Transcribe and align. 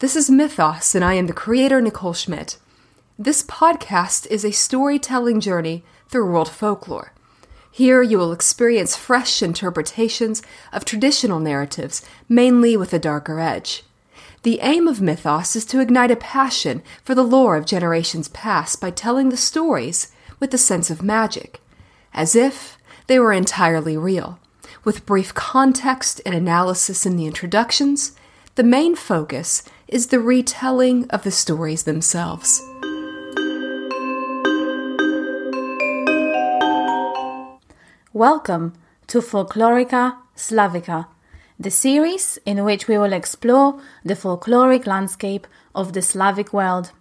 This 0.00 0.14
is 0.14 0.30
Mythos, 0.30 0.94
and 0.94 1.04
I 1.04 1.14
am 1.14 1.26
the 1.26 1.32
creator, 1.32 1.80
Nicole 1.80 2.12
Schmidt. 2.12 2.56
This 3.18 3.42
podcast 3.42 4.28
is 4.28 4.44
a 4.44 4.52
storytelling 4.52 5.40
journey 5.40 5.82
through 6.08 6.30
world 6.30 6.48
folklore. 6.48 7.12
Here 7.68 8.00
you 8.00 8.16
will 8.16 8.30
experience 8.30 8.94
fresh 8.94 9.42
interpretations 9.42 10.40
of 10.72 10.84
traditional 10.84 11.40
narratives, 11.40 12.00
mainly 12.28 12.76
with 12.76 12.92
a 12.92 13.00
darker 13.00 13.40
edge. 13.40 13.82
The 14.44 14.60
aim 14.60 14.86
of 14.86 15.00
Mythos 15.00 15.56
is 15.56 15.64
to 15.64 15.80
ignite 15.80 16.12
a 16.12 16.16
passion 16.16 16.80
for 17.02 17.16
the 17.16 17.24
lore 17.24 17.56
of 17.56 17.66
generations 17.66 18.28
past 18.28 18.80
by 18.80 18.92
telling 18.92 19.30
the 19.30 19.36
stories 19.36 20.12
with 20.38 20.54
a 20.54 20.58
sense 20.58 20.90
of 20.90 21.02
magic, 21.02 21.60
as 22.14 22.36
if 22.36 22.78
they 23.08 23.18
were 23.18 23.32
entirely 23.32 23.96
real. 23.96 24.38
With 24.84 25.06
brief 25.06 25.34
context 25.34 26.20
and 26.24 26.36
analysis 26.36 27.04
in 27.04 27.16
the 27.16 27.26
introductions, 27.26 28.12
the 28.54 28.62
main 28.62 28.94
focus 28.94 29.64
is 29.88 30.08
the 30.08 30.20
retelling 30.20 31.08
of 31.08 31.22
the 31.22 31.30
stories 31.30 31.84
themselves. 31.84 32.60
Welcome 38.12 38.74
to 39.06 39.20
Folklorica 39.20 40.16
Slavica, 40.36 41.06
the 41.58 41.70
series 41.70 42.38
in 42.44 42.64
which 42.64 42.86
we 42.86 42.98
will 42.98 43.14
explore 43.14 43.80
the 44.04 44.14
folkloric 44.14 44.86
landscape 44.86 45.46
of 45.74 45.94
the 45.94 46.02
Slavic 46.02 46.52
world. 46.52 46.92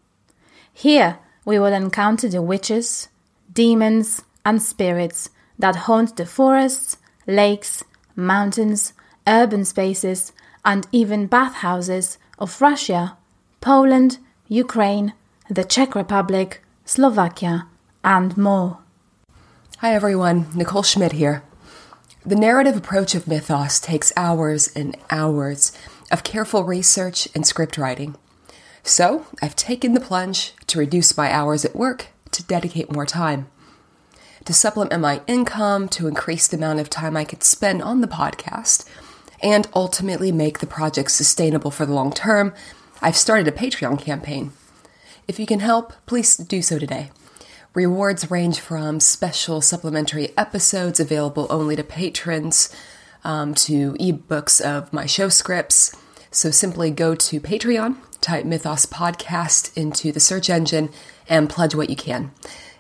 Here 0.72 1.20
we 1.44 1.60
will 1.60 1.74
encounter 1.74 2.30
the 2.30 2.42
witches, 2.42 3.10
demons, 3.52 4.22
and 4.46 4.62
spirits 4.62 5.30
that 5.60 5.88
haunt 5.88 6.16
the 6.16 6.26
forests, 6.26 6.98
lakes, 7.26 7.84
mountains, 8.16 8.94
urban 9.28 9.66
spaces, 9.66 10.32
and 10.64 10.88
even 10.94 11.28
bathhouses 11.28 12.18
of 12.38 12.62
Russia, 12.62 13.18
Poland, 13.62 14.20
Ukraine, 14.48 15.14
the 15.50 15.64
Czech 15.64 15.96
Republic, 15.96 16.64
Slovakia, 16.86 17.68
and 18.04 18.38
more. 18.38 18.80
Hi 19.80 19.94
everyone, 19.94 20.48
Nicole 20.56 20.84
Schmidt 20.84 21.14
here. 21.14 21.44
The 22.26 22.36
narrative 22.36 22.76
approach 22.76 23.16
of 23.16 23.28
Mythos 23.28 23.80
takes 23.80 24.14
hours 24.16 24.68
and 24.76 24.98
hours 25.10 25.72
of 26.12 26.24
careful 26.24 26.64
research 26.64 27.28
and 27.34 27.46
script 27.46 27.78
writing. 27.78 28.16
So, 28.84 29.26
I've 29.42 29.56
taken 29.56 29.94
the 29.94 30.00
plunge 30.00 30.54
to 30.68 30.80
reduce 30.80 31.18
my 31.18 31.32
hours 31.32 31.66
at 31.66 31.76
work 31.76 32.08
to 32.32 32.44
dedicate 32.44 32.92
more 32.92 33.06
time 33.06 33.48
to 34.48 34.54
supplement 34.54 35.02
my 35.02 35.22
income, 35.28 35.90
to 35.90 36.08
increase 36.08 36.48
the 36.48 36.56
amount 36.56 36.80
of 36.80 36.90
time 36.90 37.18
I 37.18 37.26
could 37.26 37.44
spend 37.44 37.84
on 37.84 38.00
the 38.00 38.08
podcast, 38.08 38.88
and 39.42 39.68
ultimately 39.74 40.32
make 40.32 40.60
the 40.60 40.68
project 40.68 41.12
sustainable 41.12 41.72
for 41.72 41.86
the 41.86 41.94
long 41.94 42.12
term, 42.12 42.54
I've 43.02 43.18
started 43.18 43.48
a 43.48 43.52
Patreon 43.52 44.02
campaign. 44.02 44.52
If 45.28 45.40
you 45.40 45.46
can 45.46 45.60
help, 45.60 45.94
please 46.06 46.38
do 46.38 46.62
so 46.62 46.80
today. 46.80 47.12
Rewards 47.74 48.32
range 48.32 48.60
from 48.60 49.00
special 49.00 49.62
supplementary 49.62 50.36
episodes 50.38 51.00
available 51.00 51.46
only 51.50 51.76
to 51.76 51.84
patrons 51.84 52.76
um, 53.24 53.54
to 53.54 53.94
ebooks 53.94 54.62
of 54.62 54.92
my 54.92 55.06
show 55.06 55.30
scripts. 55.30 55.96
So 56.32 56.50
simply 56.50 56.92
go 56.92 57.14
to 57.14 57.40
Patreon, 57.40 57.98
type 58.22 58.46
Mythos 58.46 58.86
Podcast 58.86 59.76
into 59.78 60.12
the 60.12 60.20
search 60.20 60.50
engine, 60.50 60.90
and 61.30 61.50
pledge 61.50 61.76
what 61.76 61.90
you 61.90 61.96
can. 61.96 62.32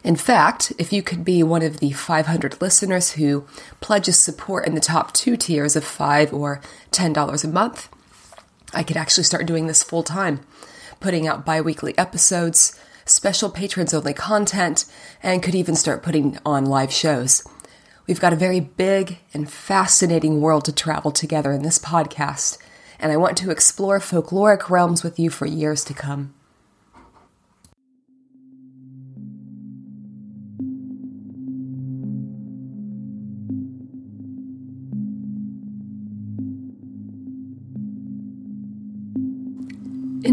In 0.08 0.16
fact, 0.16 0.72
if 0.78 0.94
you 0.94 1.04
could 1.04 1.26
be 1.26 1.44
one 1.44 1.62
of 1.62 1.80
the 1.80 1.92
500 1.92 2.62
listeners 2.62 3.12
who 3.12 3.46
pledges 3.82 4.18
support 4.18 4.66
in 4.66 4.73
the 4.73 4.80
top 4.80 5.12
two 5.12 5.36
tiers 5.36 5.76
of 5.76 5.84
5 5.84 6.34
or 6.34 6.62
$10 6.94 7.44
a 7.44 7.48
month, 7.50 7.90
I 8.73 8.84
could 8.84 8.96
actually 8.96 9.26
start 9.26 9.46
doing 9.46 9.67
this 9.67 9.84
full 9.84 10.04
time, 10.04 10.40
putting 11.02 11.28
out 11.28 11.46
bi 11.46 11.60
weekly 11.60 11.94
episodes, 11.98 12.80
special 13.04 13.50
patrons 13.50 13.94
only 13.94 14.14
content, 14.14 14.86
and 15.22 15.44
could 15.44 15.56
even 15.56 15.76
start 15.76 16.04
putting 16.04 16.38
on 16.46 16.64
live 16.64 16.94
shows. 16.94 17.46
We've 18.08 18.22
got 18.22 18.32
a 18.32 18.38
very 18.38 18.62
big 18.62 19.17
and 19.34 19.52
fascinating 19.52 20.40
world 20.40 20.64
to 20.66 20.72
travel 20.72 21.12
together 21.12 21.52
in 21.52 21.64
this 21.64 21.80
podcast, 21.80 22.58
and 22.98 23.12
I 23.12 23.17
want 23.17 23.36
to 23.40 23.52
explore 23.52 24.00
folkloric 24.00 24.70
realms 24.70 25.04
with 25.04 25.20
you 25.20 25.30
for 25.30 25.46
years 25.46 25.84
to 25.84 25.94
come. 25.94 26.34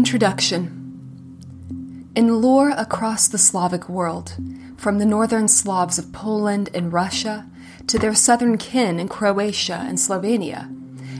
Introduction 0.05 2.11
In 2.15 2.39
lore 2.39 2.69
across 2.69 3.27
the 3.27 3.39
Slavic 3.39 3.89
world, 3.89 4.35
from 4.77 4.99
the 4.99 5.05
northern 5.05 5.47
Slavs 5.47 5.97
of 5.97 6.13
Poland 6.13 6.69
and 6.75 6.93
Russia 6.93 7.47
to 7.87 7.97
their 7.97 8.13
southern 8.13 8.59
kin 8.59 8.99
in 8.99 9.07
Croatia 9.07 9.83
and 9.87 9.97
Slovenia, 9.97 10.69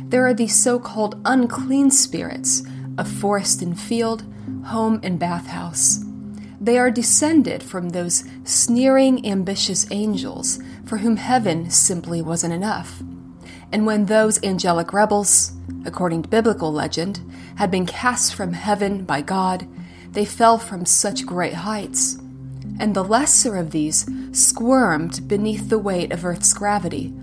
there 0.07 0.27
are 0.27 0.35
these 0.35 0.55
so 0.55 0.77
called 0.77 1.19
unclean 1.25 1.89
spirits 1.89 2.61
of 2.99 3.11
forest 3.11 3.63
and 3.63 3.77
field, 3.77 4.23
home 4.65 4.99
and 5.01 5.17
bathhouse. 5.17 6.05
They 6.61 6.77
are 6.77 6.91
descended 6.91 7.63
from 7.63 7.89
those 7.89 8.23
sneering, 8.43 9.25
ambitious 9.25 9.87
angels 9.89 10.59
for 10.85 10.97
whom 10.97 11.17
heaven 11.17 11.71
simply 11.71 12.21
wasn't 12.21 12.53
enough. 12.53 13.01
And 13.71 13.85
when 13.85 14.05
those 14.05 14.43
angelic 14.43 14.93
rebels, 14.93 15.51
according 15.85 16.23
to 16.23 16.29
biblical 16.29 16.71
legend, 16.71 17.19
had 17.55 17.71
been 17.71 17.85
cast 17.85 18.33
from 18.33 18.53
heaven 18.53 19.03
by 19.05 19.21
God, 19.21 19.67
they 20.11 20.25
fell 20.25 20.57
from 20.57 20.85
such 20.85 21.25
great 21.25 21.53
heights. 21.53 22.17
And 22.79 22.95
the 22.95 23.03
lesser 23.03 23.57
of 23.57 23.71
these 23.71 24.09
squirmed 24.31 25.27
beneath 25.27 25.69
the 25.69 25.79
weight 25.79 26.11
of 26.11 26.25
earth's 26.25 26.53
gravity, 26.53 27.13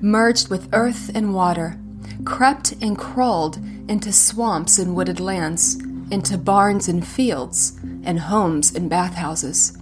merged 0.00 0.48
with 0.48 0.68
earth 0.72 1.10
and 1.14 1.34
water, 1.34 1.78
crept 2.24 2.72
and 2.80 2.96
crawled 2.96 3.58
into 3.88 4.12
swamps 4.12 4.78
and 4.78 4.94
wooded 4.94 5.20
lands, 5.20 5.76
into 6.10 6.38
barns 6.38 6.88
and 6.88 7.06
fields, 7.06 7.78
and 8.02 8.18
homes 8.20 8.74
and 8.74 8.88
bathhouses. 8.88 9.76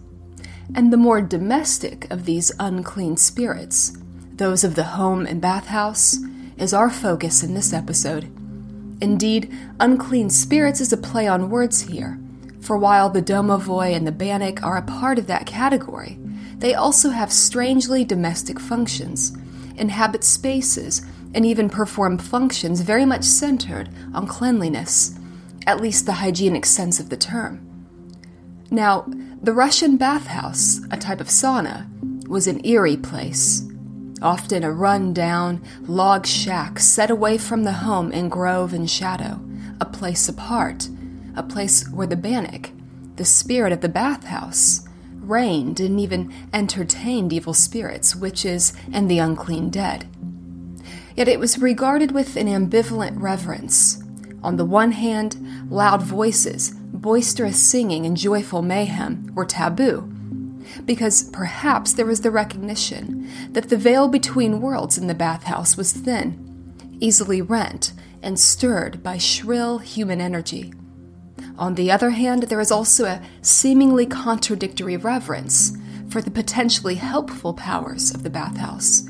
And 0.74 0.92
the 0.92 0.96
more 0.96 1.20
domestic 1.20 2.10
of 2.10 2.24
these 2.24 2.52
unclean 2.58 3.16
spirits, 3.16 3.96
those 4.36 4.64
of 4.64 4.74
the 4.74 4.84
home 4.84 5.26
and 5.26 5.40
bathhouse, 5.40 6.18
is 6.58 6.72
our 6.72 6.90
focus 6.90 7.42
in 7.42 7.54
this 7.54 7.72
episode. 7.72 8.24
Indeed, 9.00 9.52
unclean 9.80 10.30
spirits 10.30 10.80
is 10.80 10.92
a 10.92 10.96
play 10.96 11.26
on 11.26 11.50
words 11.50 11.82
here, 11.82 12.18
for 12.60 12.76
while 12.76 13.10
the 13.10 13.22
domovoi 13.22 13.94
and 13.94 14.06
the 14.06 14.12
bannik 14.12 14.62
are 14.62 14.76
a 14.76 14.82
part 14.82 15.18
of 15.18 15.26
that 15.26 15.46
category, 15.46 16.18
they 16.58 16.74
also 16.74 17.10
have 17.10 17.32
strangely 17.32 18.04
domestic 18.04 18.58
functions, 18.58 19.36
inhabit 19.76 20.24
spaces, 20.24 21.02
and 21.34 21.44
even 21.44 21.68
perform 21.68 22.16
functions 22.16 22.80
very 22.80 23.04
much 23.04 23.24
centered 23.24 23.90
on 24.14 24.26
cleanliness, 24.26 25.18
at 25.66 25.80
least 25.80 26.06
the 26.06 26.12
hygienic 26.12 26.64
sense 26.64 26.98
of 26.98 27.10
the 27.10 27.16
term. 27.16 27.62
Now, 28.70 29.06
the 29.42 29.52
Russian 29.52 29.96
bathhouse, 29.96 30.80
a 30.90 30.96
type 30.96 31.20
of 31.20 31.28
sauna, 31.28 31.86
was 32.26 32.46
an 32.46 32.64
eerie 32.64 32.96
place 32.96 33.65
often 34.22 34.64
a 34.64 34.72
run 34.72 35.12
down 35.12 35.62
log 35.82 36.26
shack 36.26 36.78
set 36.78 37.10
away 37.10 37.38
from 37.38 37.64
the 37.64 37.72
home 37.72 38.12
in 38.12 38.28
grove 38.28 38.72
and 38.72 38.90
shadow, 38.90 39.40
a 39.80 39.84
place 39.84 40.28
apart, 40.28 40.88
a 41.36 41.42
place 41.42 41.88
where 41.90 42.06
the 42.06 42.16
bannik, 42.16 42.72
the 43.16 43.24
spirit 43.24 43.72
of 43.72 43.80
the 43.80 43.88
bathhouse, 43.88 44.86
reigned 45.12 45.80
and 45.80 45.98
even 45.98 46.32
entertained 46.52 47.32
evil 47.32 47.54
spirits, 47.54 48.14
witches, 48.14 48.72
and 48.92 49.10
the 49.10 49.18
unclean 49.18 49.70
dead. 49.70 50.06
Yet 51.16 51.28
it 51.28 51.40
was 51.40 51.58
regarded 51.58 52.12
with 52.12 52.36
an 52.36 52.46
ambivalent 52.46 53.20
reverence. 53.20 54.02
On 54.42 54.56
the 54.56 54.64
one 54.64 54.92
hand, 54.92 55.36
loud 55.70 56.02
voices, 56.02 56.70
boisterous 56.70 57.60
singing, 57.60 58.06
and 58.06 58.16
joyful 58.16 58.62
mayhem 58.62 59.32
were 59.34 59.46
taboo 59.46 60.15
because 60.84 61.24
perhaps 61.30 61.92
there 61.92 62.06
was 62.06 62.20
the 62.20 62.30
recognition 62.30 63.28
that 63.52 63.68
the 63.68 63.76
veil 63.76 64.08
between 64.08 64.60
worlds 64.60 64.98
in 64.98 65.06
the 65.06 65.14
bathhouse 65.14 65.76
was 65.76 65.92
thin, 65.92 66.72
easily 67.00 67.42
rent, 67.42 67.92
and 68.22 68.38
stirred 68.38 69.02
by 69.02 69.18
shrill 69.18 69.78
human 69.78 70.20
energy. 70.20 70.72
On 71.58 71.74
the 71.74 71.90
other 71.90 72.10
hand, 72.10 72.44
there 72.44 72.60
is 72.60 72.70
also 72.70 73.06
a 73.06 73.22
seemingly 73.40 74.06
contradictory 74.06 74.96
reverence 74.96 75.76
for 76.10 76.20
the 76.20 76.30
potentially 76.30 76.96
helpful 76.96 77.54
powers 77.54 78.14
of 78.14 78.22
the 78.22 78.30
bathhouse. 78.30 79.08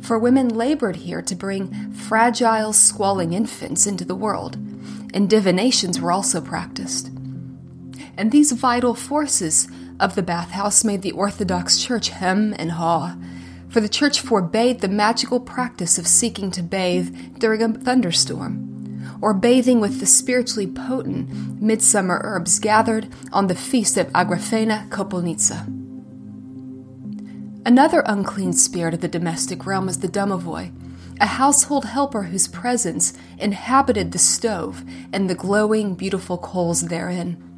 For 0.00 0.18
women 0.18 0.48
labored 0.48 0.96
here 0.96 1.22
to 1.22 1.34
bring 1.34 1.92
fragile, 1.92 2.72
squalling 2.72 3.32
infants 3.32 3.86
into 3.86 4.04
the 4.04 4.16
world, 4.16 4.56
and 5.14 5.28
divinations 5.28 6.00
were 6.00 6.12
also 6.12 6.40
practiced. 6.40 7.10
And 8.16 8.30
these 8.30 8.52
vital 8.52 8.94
forces 8.94 9.68
of 10.02 10.16
the 10.16 10.22
bathhouse 10.22 10.82
made 10.82 11.02
the 11.02 11.12
Orthodox 11.12 11.78
Church 11.78 12.08
hem 12.08 12.54
and 12.58 12.72
haw, 12.72 13.16
for 13.68 13.80
the 13.80 13.88
Church 13.88 14.20
forbade 14.20 14.80
the 14.80 14.88
magical 14.88 15.38
practice 15.38 15.96
of 15.96 16.08
seeking 16.08 16.50
to 16.50 16.62
bathe 16.62 17.38
during 17.38 17.62
a 17.62 17.68
thunderstorm, 17.68 19.18
or 19.22 19.32
bathing 19.32 19.80
with 19.80 20.00
the 20.00 20.06
spiritually 20.06 20.66
potent 20.66 21.62
midsummer 21.62 22.20
herbs 22.24 22.58
gathered 22.58 23.08
on 23.32 23.46
the 23.46 23.54
feast 23.54 23.96
of 23.96 24.08
Agrafena 24.08 24.88
Kupalnitsa. 24.88 25.66
Another 27.64 28.02
unclean 28.04 28.52
spirit 28.52 28.94
of 28.94 29.00
the 29.02 29.08
domestic 29.08 29.64
realm 29.64 29.86
was 29.86 30.00
the 30.00 30.08
domovoi, 30.08 30.72
a 31.20 31.26
household 31.26 31.84
helper 31.84 32.24
whose 32.24 32.48
presence 32.48 33.12
inhabited 33.38 34.10
the 34.10 34.18
stove 34.18 34.82
and 35.12 35.30
the 35.30 35.36
glowing, 35.36 35.94
beautiful 35.94 36.38
coals 36.38 36.88
therein. 36.88 37.51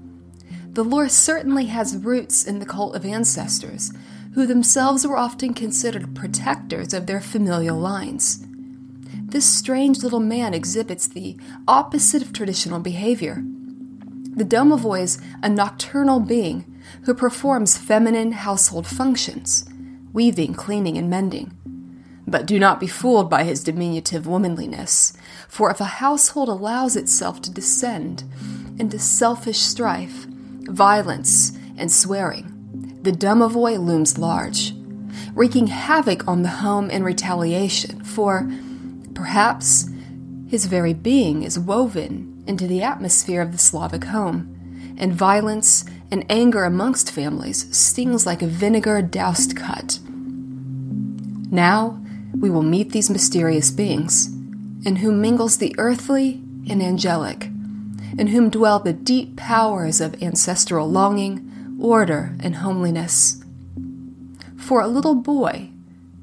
The 0.75 0.82
lore 0.82 1.09
certainly 1.09 1.67
has 1.67 1.97
roots 1.97 2.44
in 2.44 2.59
the 2.59 2.67
cult 2.67 2.97
of 2.97 3.05
ancestors, 3.05 3.93
who 4.35 4.44
themselves 4.44 5.06
were 5.06 5.17
often 5.17 5.55
considered 5.55 6.17
protectors 6.17 6.93
of 6.93 7.06
their 7.06 7.21
familial 7.21 7.79
lines. 7.79 8.44
This 9.12 9.47
strange 9.47 10.03
little 10.03 10.19
man 10.19 10.53
exhibits 10.53 11.06
the 11.06 11.38
opposite 11.69 12.23
of 12.23 12.32
traditional 12.32 12.81
behavior. 12.81 13.44
The 14.35 14.44
domovoi 14.44 15.03
is 15.03 15.21
a 15.44 15.49
nocturnal 15.49 16.19
being 16.19 16.65
who 17.05 17.15
performs 17.15 17.79
feminine 17.79 18.32
household 18.32 18.88
functions 18.88 19.67
weaving, 20.12 20.55
cleaning, 20.55 20.99
and 20.99 21.09
mending. 21.09 21.53
But 22.27 22.47
do 22.47 22.59
not 22.59 22.81
be 22.81 22.87
fooled 22.88 23.31
by 23.31 23.44
his 23.44 23.62
diminutive 23.62 24.27
womanliness, 24.27 25.12
for 25.49 25.70
if 25.70 25.81
a 25.81 25.85
household 25.85 26.49
allows 26.49 26.97
itself 26.97 27.41
to 27.43 27.53
descend 27.53 28.25
into 28.79 28.99
selfish 28.99 29.59
strife, 29.59 30.27
violence, 30.69 31.52
and 31.76 31.90
swearing, 31.90 32.99
the 33.02 33.12
domovoi 33.12 33.78
looms 33.78 34.19
large, 34.19 34.72
wreaking 35.34 35.66
havoc 35.66 36.26
on 36.28 36.43
the 36.43 36.49
home 36.49 36.90
in 36.90 37.02
retaliation, 37.02 38.02
for 38.05 38.49
perhaps 39.14 39.88
his 40.49 40.66
very 40.66 40.94
being 40.94 41.43
is 41.43 41.58
woven 41.58 42.44
into 42.46 42.66
the 42.66 42.82
atmosphere 42.82 43.40
of 43.40 43.52
the 43.52 43.58
Slavic 43.58 44.05
home, 44.05 44.94
and 44.99 45.12
violence 45.12 45.84
and 46.11 46.25
anger 46.31 46.64
amongst 46.64 47.10
families 47.10 47.76
stings 47.76 48.26
like 48.26 48.43
a 48.43 48.46
vinegar 48.46 49.02
doused 49.02 49.56
cut. 49.56 49.99
Now 51.50 52.00
we 52.38 52.50
will 52.50 52.62
meet 52.62 52.90
these 52.90 53.10
mysterious 53.10 53.70
beings, 53.70 54.26
in 54.87 54.96
whom 54.96 55.20
mingles 55.20 55.58
the 55.58 55.75
earthly 55.78 56.43
and 56.69 56.82
angelic, 56.82 57.49
in 58.19 58.29
whom 58.29 58.51
dwell 58.51 58.79
the 58.79 58.93
deep 58.93 59.37
powers 59.37 60.01
of 60.01 60.23
ancestral 60.23 60.91
longing, 60.91 61.77
order, 61.81 62.37
and 62.41 62.56
homeliness. 62.56 63.43
For 64.56 64.81
a 64.81 64.89
little 64.89 65.15
boy 65.15 65.71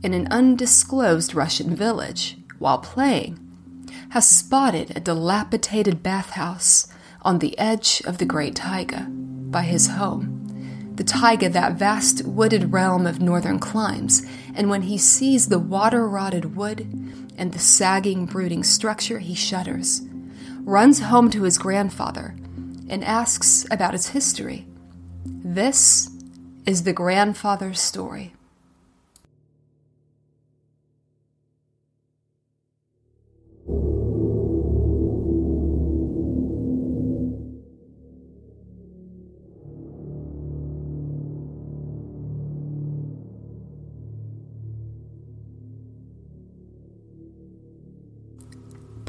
in 0.03 0.13
an 0.13 0.27
undisclosed 0.31 1.35
Russian 1.35 1.75
village, 1.75 2.37
while 2.59 2.79
playing, 2.79 3.39
has 4.09 4.27
spotted 4.27 4.95
a 4.95 4.99
dilapidated 4.99 6.01
bathhouse 6.01 6.87
on 7.21 7.39
the 7.39 7.57
edge 7.57 8.01
of 8.05 8.17
the 8.17 8.25
great 8.25 8.55
taiga 8.55 9.07
by 9.09 9.61
his 9.61 9.87
home 9.87 10.41
the 11.01 11.07
taiga, 11.07 11.49
that 11.49 11.73
vast 11.73 12.23
wooded 12.25 12.71
realm 12.71 13.07
of 13.07 13.19
northern 13.19 13.57
climes, 13.57 14.23
and 14.53 14.69
when 14.69 14.83
he 14.83 14.99
sees 14.99 15.47
the 15.47 15.57
water 15.57 16.07
rotted 16.07 16.55
wood 16.55 16.81
and 17.37 17.53
the 17.53 17.59
sagging, 17.59 18.27
brooding 18.27 18.63
structure, 18.63 19.17
he 19.17 19.33
shudders, 19.33 20.01
runs 20.63 20.99
home 20.99 21.29
to 21.31 21.43
his 21.43 21.57
grandfather, 21.57 22.35
and 22.89 23.03
asks 23.03 23.65
about 23.71 23.95
its 23.95 24.09
history. 24.09 24.67
This 25.25 26.09
is 26.65 26.83
the 26.83 26.93
grandfather's 26.93 27.79
story. 27.79 28.33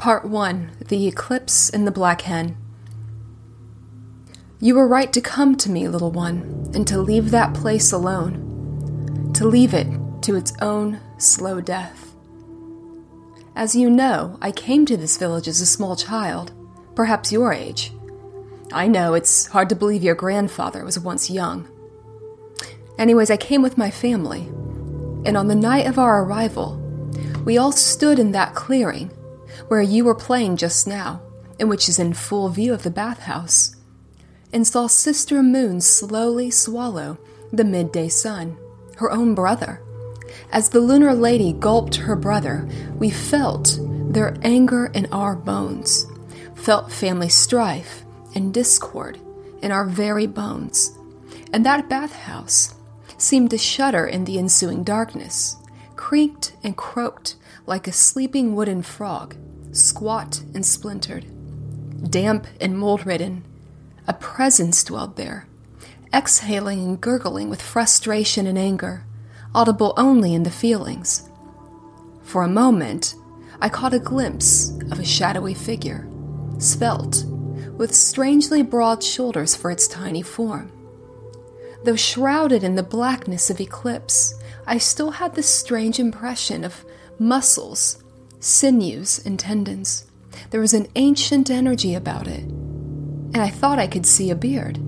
Part 0.03 0.25
1 0.25 0.71
The 0.89 1.07
Eclipse 1.07 1.69
and 1.69 1.87
the 1.87 1.89
Black 1.89 2.23
Hen. 2.23 2.57
You 4.59 4.75
were 4.75 4.85
right 4.85 5.13
to 5.13 5.21
come 5.21 5.55
to 5.55 5.71
me, 5.71 5.87
little 5.87 6.11
one, 6.11 6.69
and 6.75 6.85
to 6.87 6.99
leave 6.99 7.31
that 7.31 7.53
place 7.53 7.93
alone, 7.93 9.31
to 9.33 9.47
leave 9.47 9.73
it 9.73 9.87
to 10.23 10.35
its 10.35 10.51
own 10.61 10.99
slow 11.19 11.61
death. 11.61 12.15
As 13.55 13.77
you 13.77 13.89
know, 13.89 14.37
I 14.41 14.51
came 14.51 14.85
to 14.87 14.97
this 14.97 15.15
village 15.15 15.47
as 15.47 15.61
a 15.61 15.65
small 15.65 15.95
child, 15.95 16.51
perhaps 16.95 17.31
your 17.31 17.53
age. 17.53 17.93
I 18.73 18.89
know 18.89 19.13
it's 19.13 19.47
hard 19.47 19.69
to 19.69 19.75
believe 19.75 20.03
your 20.03 20.15
grandfather 20.15 20.83
was 20.83 20.99
once 20.99 21.29
young. 21.29 21.65
Anyways, 22.97 23.31
I 23.31 23.37
came 23.37 23.61
with 23.61 23.77
my 23.77 23.89
family, 23.89 24.49
and 25.25 25.37
on 25.37 25.47
the 25.47 25.55
night 25.55 25.87
of 25.87 25.97
our 25.97 26.25
arrival, 26.25 26.75
we 27.45 27.57
all 27.57 27.71
stood 27.71 28.19
in 28.19 28.33
that 28.33 28.53
clearing 28.53 29.09
where 29.67 29.81
you 29.81 30.05
were 30.05 30.15
playing 30.15 30.57
just 30.57 30.87
now, 30.87 31.21
and 31.59 31.69
which 31.69 31.87
is 31.87 31.99
in 31.99 32.13
full 32.13 32.49
view 32.49 32.73
of 32.73 32.83
the 32.83 32.91
bathhouse, 32.91 33.75
and 34.51 34.67
saw 34.67 34.87
Sister 34.87 35.41
Moon 35.41 35.81
slowly 35.81 36.51
swallow 36.51 37.17
the 37.51 37.63
midday 37.63 38.09
sun, 38.09 38.57
her 38.97 39.11
own 39.11 39.35
brother. 39.35 39.81
As 40.51 40.69
the 40.69 40.79
lunar 40.79 41.13
lady 41.13 41.53
gulped 41.53 41.95
her 41.95 42.15
brother, 42.15 42.67
we 42.97 43.09
felt 43.09 43.79
their 43.81 44.35
anger 44.41 44.87
in 44.87 45.07
our 45.11 45.35
bones, 45.35 46.07
felt 46.55 46.91
family 46.91 47.29
strife 47.29 48.03
and 48.35 48.53
discord 48.53 49.19
in 49.61 49.71
our 49.71 49.85
very 49.85 50.27
bones. 50.27 50.97
And 51.51 51.65
that 51.65 51.89
bathhouse 51.89 52.75
seemed 53.17 53.51
to 53.51 53.57
shudder 53.57 54.05
in 54.05 54.25
the 54.25 54.37
ensuing 54.37 54.83
darkness, 54.83 55.57
creaked 55.95 56.55
and 56.63 56.75
croaked 56.75 57.35
like 57.65 57.87
a 57.87 57.91
sleeping 57.91 58.55
wooden 58.55 58.81
frog, 58.81 59.35
squat 59.71 60.41
and 60.53 60.65
splintered. 60.65 61.25
Damp 62.09 62.47
and 62.59 62.77
mold 62.77 63.05
ridden, 63.05 63.43
a 64.07 64.13
presence 64.13 64.83
dwelled 64.83 65.15
there, 65.15 65.47
exhaling 66.13 66.83
and 66.83 67.01
gurgling 67.01 67.49
with 67.49 67.61
frustration 67.61 68.45
and 68.45 68.57
anger, 68.57 69.05
audible 69.55 69.93
only 69.95 70.33
in 70.33 70.43
the 70.43 70.51
feelings. 70.51 71.29
For 72.23 72.43
a 72.43 72.49
moment, 72.49 73.15
I 73.61 73.69
caught 73.69 73.93
a 73.93 73.99
glimpse 73.99 74.71
of 74.91 74.99
a 74.99 75.05
shadowy 75.05 75.53
figure, 75.53 76.07
svelte, 76.57 77.23
with 77.77 77.95
strangely 77.95 78.61
broad 78.61 79.01
shoulders 79.01 79.55
for 79.55 79.71
its 79.71 79.87
tiny 79.87 80.21
form. 80.21 80.71
Though 81.83 81.95
shrouded 81.95 82.63
in 82.63 82.75
the 82.75 82.83
blackness 82.83 83.49
of 83.49 83.59
eclipse, 83.59 84.33
I 84.65 84.77
still 84.77 85.11
had 85.11 85.35
this 85.35 85.47
strange 85.47 85.99
impression 85.99 86.63
of 86.63 86.85
muscles 87.19 88.03
sinews, 88.43 89.25
and 89.25 89.39
tendons. 89.39 90.05
There 90.49 90.59
was 90.59 90.73
an 90.73 90.87
ancient 90.95 91.49
energy 91.49 91.95
about 91.95 92.27
it, 92.27 92.43
and 92.43 93.37
I 93.37 93.49
thought 93.49 93.79
I 93.79 93.87
could 93.87 94.05
see 94.05 94.29
a 94.29 94.35
beard. 94.35 94.79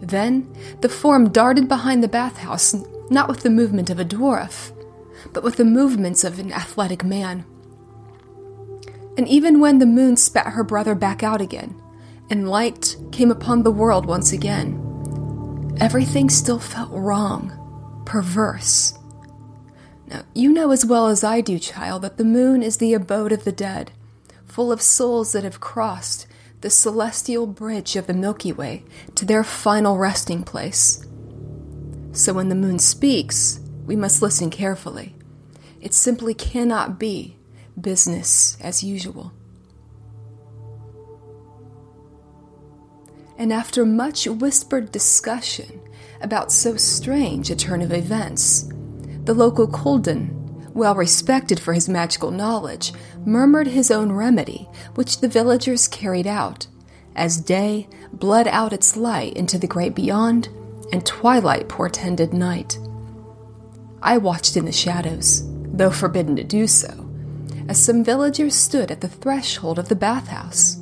Then 0.00 0.52
the 0.80 0.88
form 0.88 1.30
darted 1.30 1.68
behind 1.68 2.02
the 2.02 2.08
bathhouse, 2.08 2.74
not 3.08 3.28
with 3.28 3.40
the 3.40 3.50
movement 3.50 3.88
of 3.88 4.00
a 4.00 4.04
dwarf, 4.04 4.72
but 5.32 5.44
with 5.44 5.56
the 5.56 5.64
movements 5.64 6.24
of 6.24 6.38
an 6.38 6.52
athletic 6.52 7.04
man. 7.04 7.44
And 9.16 9.28
even 9.28 9.60
when 9.60 9.78
the 9.78 9.86
moon 9.86 10.16
spat 10.16 10.48
her 10.48 10.64
brother 10.64 10.94
back 10.94 11.22
out 11.22 11.40
again, 11.40 11.80
and 12.30 12.48
light 12.48 12.96
came 13.12 13.30
upon 13.30 13.62
the 13.62 13.70
world 13.70 14.06
once 14.06 14.32
again, 14.32 15.76
everything 15.80 16.30
still 16.30 16.58
felt 16.58 16.90
wrong, 16.90 18.02
perverse, 18.04 18.97
now, 20.08 20.22
you 20.34 20.52
know 20.52 20.70
as 20.70 20.86
well 20.86 21.08
as 21.08 21.22
I 21.22 21.42
do, 21.42 21.58
child, 21.58 22.00
that 22.02 22.16
the 22.16 22.24
moon 22.24 22.62
is 22.62 22.78
the 22.78 22.94
abode 22.94 23.30
of 23.30 23.44
the 23.44 23.52
dead, 23.52 23.92
full 24.46 24.72
of 24.72 24.80
souls 24.80 25.32
that 25.32 25.44
have 25.44 25.60
crossed 25.60 26.26
the 26.62 26.70
celestial 26.70 27.46
bridge 27.46 27.94
of 27.94 28.06
the 28.06 28.14
Milky 28.14 28.50
Way 28.50 28.84
to 29.16 29.26
their 29.26 29.44
final 29.44 29.98
resting 29.98 30.42
place. 30.42 31.06
So 32.12 32.32
when 32.32 32.48
the 32.48 32.54
moon 32.54 32.78
speaks, 32.78 33.60
we 33.84 33.96
must 33.96 34.22
listen 34.22 34.48
carefully. 34.48 35.14
It 35.80 35.92
simply 35.92 36.32
cannot 36.32 36.98
be 36.98 37.36
business 37.78 38.56
as 38.62 38.82
usual. 38.82 39.32
And 43.36 43.52
after 43.52 43.84
much 43.84 44.26
whispered 44.26 44.90
discussion 44.90 45.80
about 46.22 46.50
so 46.50 46.76
strange 46.76 47.50
a 47.50 47.56
turn 47.56 47.82
of 47.82 47.92
events, 47.92 48.68
the 49.28 49.34
local 49.34 49.68
Koldun, 49.68 50.30
well 50.72 50.94
respected 50.94 51.60
for 51.60 51.74
his 51.74 51.86
magical 51.86 52.30
knowledge, 52.30 52.94
murmured 53.26 53.66
his 53.66 53.90
own 53.90 54.10
remedy, 54.10 54.66
which 54.94 55.20
the 55.20 55.28
villagers 55.28 55.86
carried 55.86 56.26
out, 56.26 56.66
as 57.14 57.36
day 57.36 57.86
bled 58.10 58.48
out 58.48 58.72
its 58.72 58.96
light 58.96 59.34
into 59.36 59.58
the 59.58 59.66
great 59.66 59.94
beyond, 59.94 60.48
and 60.92 61.04
twilight 61.04 61.68
portended 61.68 62.32
night. 62.32 62.78
I 64.00 64.16
watched 64.16 64.56
in 64.56 64.64
the 64.64 64.72
shadows, 64.72 65.42
though 65.74 65.90
forbidden 65.90 66.34
to 66.36 66.42
do 66.42 66.66
so, 66.66 67.06
as 67.68 67.84
some 67.84 68.02
villagers 68.02 68.54
stood 68.54 68.90
at 68.90 69.02
the 69.02 69.08
threshold 69.08 69.78
of 69.78 69.90
the 69.90 69.94
bathhouse, 69.94 70.78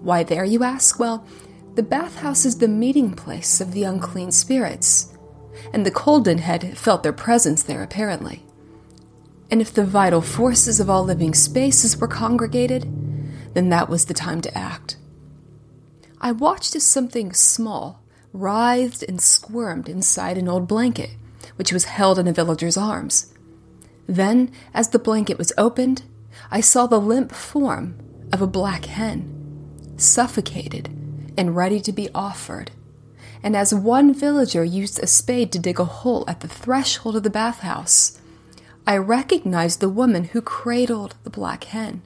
Why 0.00 0.22
there, 0.22 0.46
you 0.46 0.64
ask? 0.64 0.98
Well, 0.98 1.26
the 1.74 1.82
bathhouse 1.82 2.46
is 2.46 2.56
the 2.56 2.68
meeting 2.68 3.12
place 3.12 3.60
of 3.60 3.72
the 3.72 3.82
unclean 3.82 4.32
spirits, 4.32 5.13
and 5.72 5.84
the 5.84 5.90
koldun 5.90 6.38
had 6.38 6.76
felt 6.76 7.02
their 7.02 7.12
presence 7.12 7.62
there 7.62 7.82
apparently. 7.82 8.44
And 9.50 9.60
if 9.60 9.72
the 9.72 9.84
vital 9.84 10.20
forces 10.20 10.80
of 10.80 10.88
all 10.90 11.04
living 11.04 11.34
spaces 11.34 11.96
were 11.96 12.08
congregated, 12.08 12.82
then 13.54 13.68
that 13.68 13.88
was 13.88 14.06
the 14.06 14.14
time 14.14 14.40
to 14.42 14.58
act. 14.58 14.96
I 16.20 16.32
watched 16.32 16.74
as 16.74 16.84
something 16.84 17.32
small 17.32 18.02
writhed 18.32 19.02
and 19.04 19.20
squirmed 19.20 19.88
inside 19.88 20.36
an 20.36 20.48
old 20.48 20.66
blanket, 20.66 21.10
which 21.56 21.72
was 21.72 21.84
held 21.84 22.18
in 22.18 22.26
a 22.26 22.32
villager's 22.32 22.76
arms. 22.76 23.32
Then, 24.06 24.50
as 24.74 24.88
the 24.88 24.98
blanket 24.98 25.38
was 25.38 25.52
opened, 25.56 26.02
I 26.50 26.60
saw 26.60 26.86
the 26.86 27.00
limp 27.00 27.32
form 27.32 27.96
of 28.32 28.42
a 28.42 28.46
black 28.46 28.86
hen, 28.86 29.94
suffocated 29.96 30.86
and 31.38 31.56
ready 31.56 31.80
to 31.80 31.92
be 31.92 32.10
offered. 32.14 32.70
And 33.44 33.54
as 33.54 33.74
one 33.74 34.14
villager 34.14 34.64
used 34.64 34.98
a 34.98 35.06
spade 35.06 35.52
to 35.52 35.58
dig 35.58 35.78
a 35.78 35.84
hole 35.84 36.24
at 36.26 36.40
the 36.40 36.48
threshold 36.48 37.14
of 37.14 37.24
the 37.24 37.30
bathhouse, 37.30 38.18
I 38.86 38.96
recognized 38.96 39.80
the 39.80 39.90
woman 39.90 40.24
who 40.24 40.40
cradled 40.40 41.14
the 41.24 41.30
black 41.30 41.64
hen. 41.64 42.00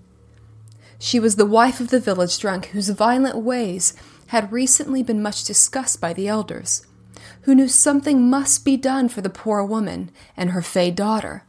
She 0.98 1.20
was 1.20 1.36
the 1.36 1.46
wife 1.46 1.78
of 1.78 1.90
the 1.90 2.00
village 2.00 2.40
drunk 2.40 2.66
whose 2.66 2.88
violent 2.88 3.36
ways 3.36 3.94
had 4.26 4.50
recently 4.50 5.04
been 5.04 5.22
much 5.22 5.44
discussed 5.44 6.00
by 6.00 6.12
the 6.12 6.26
elders, 6.26 6.84
who 7.42 7.54
knew 7.54 7.68
something 7.68 8.28
must 8.28 8.64
be 8.64 8.76
done 8.76 9.08
for 9.08 9.20
the 9.20 9.30
poor 9.30 9.62
woman 9.62 10.10
and 10.36 10.50
her 10.50 10.60
fey 10.60 10.90
daughter. 10.90 11.44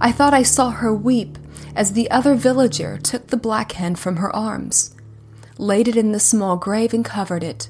I 0.00 0.12
thought 0.12 0.32
I 0.32 0.44
saw 0.44 0.70
her 0.70 0.94
weep 0.94 1.38
as 1.74 1.94
the 1.94 2.08
other 2.08 2.36
villager 2.36 2.98
took 2.98 3.26
the 3.26 3.36
black 3.36 3.72
hen 3.72 3.96
from 3.96 4.18
her 4.18 4.34
arms, 4.34 4.94
laid 5.58 5.88
it 5.88 5.96
in 5.96 6.12
the 6.12 6.20
small 6.20 6.56
grave, 6.56 6.94
and 6.94 7.04
covered 7.04 7.42
it. 7.42 7.68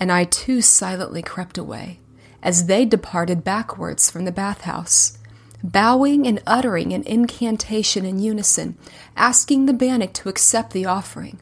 And 0.00 0.10
I 0.10 0.24
too 0.24 0.62
silently 0.62 1.22
crept 1.22 1.58
away 1.58 2.00
as 2.42 2.66
they 2.66 2.84
departed 2.84 3.44
backwards 3.44 4.10
from 4.10 4.24
the 4.24 4.32
bathhouse, 4.32 5.18
bowing 5.62 6.26
and 6.26 6.42
uttering 6.46 6.92
an 6.92 7.02
incantation 7.04 8.04
in 8.04 8.18
unison, 8.18 8.78
asking 9.16 9.66
the 9.66 9.74
bannik 9.74 10.14
to 10.14 10.28
accept 10.28 10.72
the 10.72 10.86
offering. 10.86 11.38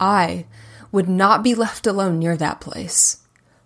I 0.00 0.46
would 0.90 1.08
not 1.08 1.42
be 1.42 1.54
left 1.54 1.86
alone 1.86 2.18
near 2.18 2.36
that 2.36 2.60
place, 2.60 3.18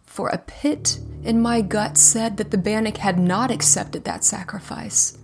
for 0.04 0.28
a 0.28 0.38
pit 0.38 0.98
in 1.22 1.40
my 1.40 1.62
gut 1.62 1.96
said 1.96 2.36
that 2.36 2.50
the 2.50 2.58
bannik 2.58 2.98
had 2.98 3.18
not 3.18 3.50
accepted 3.50 4.04
that 4.04 4.24
sacrifice, 4.24 5.16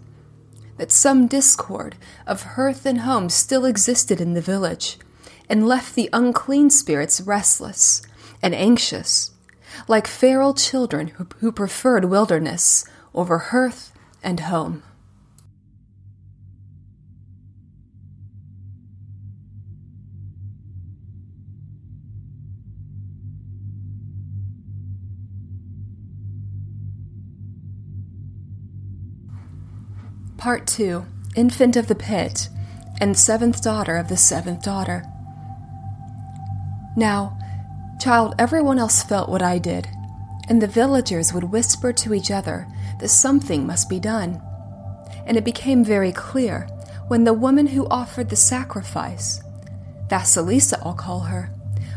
that 0.78 0.90
some 0.90 1.26
discord 1.26 1.96
of 2.26 2.42
hearth 2.42 2.86
and 2.86 3.00
home 3.00 3.28
still 3.28 3.64
existed 3.64 4.20
in 4.20 4.34
the 4.34 4.40
village, 4.40 4.98
and 5.48 5.68
left 5.68 5.94
the 5.94 6.08
unclean 6.12 6.70
spirits 6.70 7.20
restless 7.20 8.00
and 8.44 8.54
anxious, 8.54 9.30
like 9.88 10.06
feral 10.06 10.52
children 10.52 11.08
who, 11.08 11.26
who 11.38 11.50
preferred 11.50 12.04
wilderness 12.04 12.84
over 13.14 13.38
hearth 13.38 13.90
and 14.22 14.40
home. 14.40 14.82
Part 30.36 30.66
2 30.66 31.06
Infant 31.34 31.76
of 31.76 31.86
the 31.86 31.94
Pit 31.94 32.50
and 33.00 33.16
Seventh 33.16 33.62
Daughter 33.62 33.96
of 33.96 34.08
the 34.08 34.18
Seventh 34.18 34.62
Daughter. 34.62 35.06
Now, 36.94 37.38
child, 38.04 38.34
everyone 38.38 38.78
else 38.78 39.02
felt 39.02 39.30
what 39.30 39.40
I 39.40 39.56
did, 39.56 39.88
and 40.50 40.60
the 40.60 40.66
villagers 40.66 41.32
would 41.32 41.44
whisper 41.44 41.90
to 41.94 42.12
each 42.12 42.30
other 42.30 42.66
that 43.00 43.08
something 43.08 43.66
must 43.66 43.88
be 43.88 43.98
done. 43.98 44.42
And 45.24 45.38
it 45.38 45.44
became 45.44 45.82
very 45.82 46.12
clear 46.12 46.68
when 47.08 47.24
the 47.24 47.32
woman 47.32 47.68
who 47.68 47.88
offered 47.88 48.28
the 48.28 48.36
sacrifice, 48.36 49.40
Vasilisa, 50.08 50.82
I'll 50.84 50.92
call 50.92 51.20
her, 51.20 51.50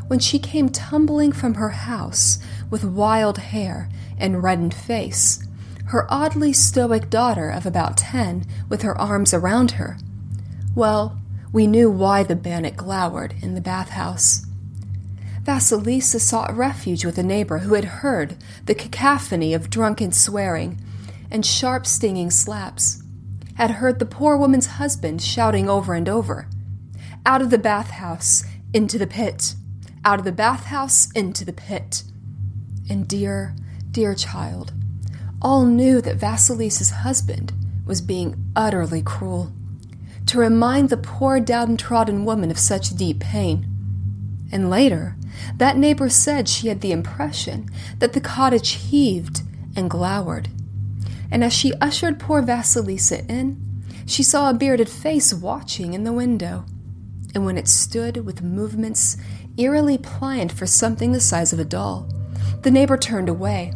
when 0.07 0.19
she 0.19 0.39
came 0.39 0.69
tumbling 0.69 1.33
from 1.33 1.55
her 1.55 1.71
house 1.71 2.39
with 2.69 2.85
wild 2.85 3.39
hair 3.39 3.89
and 4.17 4.41
reddened 4.41 4.73
face, 4.73 5.45
her 5.87 6.07
oddly 6.09 6.53
stoic 6.53 7.09
daughter 7.09 7.49
of 7.49 7.65
about 7.65 7.97
ten 7.97 8.45
with 8.69 8.81
her 8.83 8.97
arms 8.97 9.33
around 9.33 9.71
her. 9.71 9.97
Well, 10.73 11.19
we 11.51 11.67
knew 11.67 11.91
why 11.91 12.23
the 12.23 12.37
bannik 12.37 12.77
glowered 12.77 13.35
in 13.41 13.55
the 13.55 13.61
bathhouse. 13.61 14.46
Vasilisa 15.47 16.19
sought 16.19 16.53
refuge 16.53 17.05
with 17.05 17.17
a 17.17 17.23
neighbor 17.23 17.59
who 17.59 17.75
had 17.75 17.85
heard 17.85 18.35
the 18.65 18.75
cacophony 18.75 19.53
of 19.53 19.69
drunken 19.69 20.11
swearing 20.11 20.77
and 21.31 21.45
sharp 21.45 21.85
stinging 21.85 22.29
slaps, 22.29 23.01
had 23.55 23.71
heard 23.71 23.99
the 23.99 24.05
poor 24.05 24.35
woman's 24.35 24.65
husband 24.65 25.21
shouting 25.21 25.69
over 25.69 25.93
and 25.93 26.09
over, 26.09 26.49
Out 27.25 27.41
of 27.41 27.49
the 27.49 27.57
bathhouse, 27.57 28.43
into 28.73 28.97
the 28.97 29.07
pit, 29.07 29.55
out 30.03 30.19
of 30.19 30.25
the 30.25 30.33
bathhouse, 30.33 31.09
into 31.13 31.45
the 31.45 31.53
pit. 31.53 32.03
And 32.89 33.07
dear, 33.07 33.55
dear 33.89 34.15
child, 34.15 34.73
all 35.41 35.63
knew 35.63 36.01
that 36.01 36.19
Vasilisa's 36.19 36.89
husband 36.89 37.53
was 37.85 38.01
being 38.01 38.51
utterly 38.53 39.01
cruel. 39.01 39.53
To 40.25 40.39
remind 40.39 40.89
the 40.89 40.97
poor 40.97 41.39
downtrodden 41.39 42.25
woman 42.25 42.51
of 42.51 42.59
such 42.59 42.97
deep 42.97 43.21
pain. 43.21 43.65
And 44.51 44.69
later, 44.69 45.15
that 45.55 45.77
neighbor 45.77 46.09
said 46.09 46.47
she 46.47 46.67
had 46.67 46.81
the 46.81 46.91
impression 46.91 47.69
that 47.99 48.13
the 48.13 48.21
cottage 48.21 48.71
heaved 48.71 49.41
and 49.75 49.89
glowered. 49.89 50.49
And 51.31 51.43
as 51.43 51.53
she 51.53 51.73
ushered 51.75 52.19
poor 52.19 52.41
Vasilisa 52.41 53.29
in, 53.29 53.83
she 54.05 54.23
saw 54.23 54.49
a 54.49 54.53
bearded 54.53 54.89
face 54.89 55.33
watching 55.33 55.93
in 55.93 56.03
the 56.03 56.13
window. 56.13 56.65
And 57.35 57.45
when 57.45 57.57
it 57.57 57.67
stood 57.67 58.25
with 58.25 58.41
movements 58.41 59.17
eerily 59.57 59.97
pliant 59.97 60.51
for 60.51 60.65
something 60.65 61.11
the 61.11 61.19
size 61.19 61.51
of 61.51 61.59
a 61.59 61.65
doll, 61.65 62.09
the 62.61 62.71
neighbor 62.71 62.97
turned 62.97 63.29
away, 63.29 63.73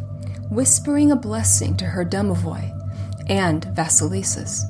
whispering 0.50 1.12
a 1.12 1.16
blessing 1.16 1.76
to 1.76 1.84
her 1.84 2.04
domovoi 2.04 2.70
and 3.28 3.62
Vasilisa's. 3.74 4.64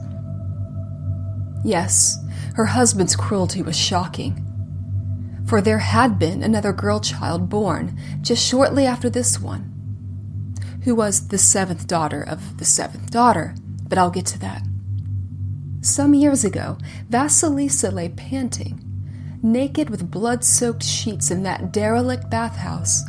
Yes, 1.64 2.18
her 2.54 2.66
husband's 2.66 3.16
cruelty 3.16 3.62
was 3.62 3.78
shocking 3.78 4.51
for 5.52 5.60
there 5.60 5.80
had 5.80 6.18
been 6.18 6.42
another 6.42 6.72
girl 6.72 6.98
child 6.98 7.50
born 7.50 7.94
just 8.22 8.42
shortly 8.42 8.86
after 8.86 9.10
this 9.10 9.38
one, 9.38 10.54
who 10.84 10.94
was 10.94 11.28
the 11.28 11.36
seventh 11.36 11.86
daughter 11.86 12.22
of 12.22 12.56
the 12.56 12.64
seventh 12.64 13.10
daughter, 13.10 13.54
but 13.86 13.98
I'll 13.98 14.08
get 14.08 14.24
to 14.28 14.38
that. 14.38 14.62
Some 15.82 16.14
years 16.14 16.42
ago, 16.42 16.78
Vasilisa 17.10 17.92
lay 17.92 18.08
panting, 18.08 18.82
naked 19.42 19.90
with 19.90 20.10
blood 20.10 20.42
soaked 20.42 20.84
sheets 20.84 21.30
in 21.30 21.42
that 21.42 21.70
derelict 21.70 22.30
bathhouse. 22.30 23.02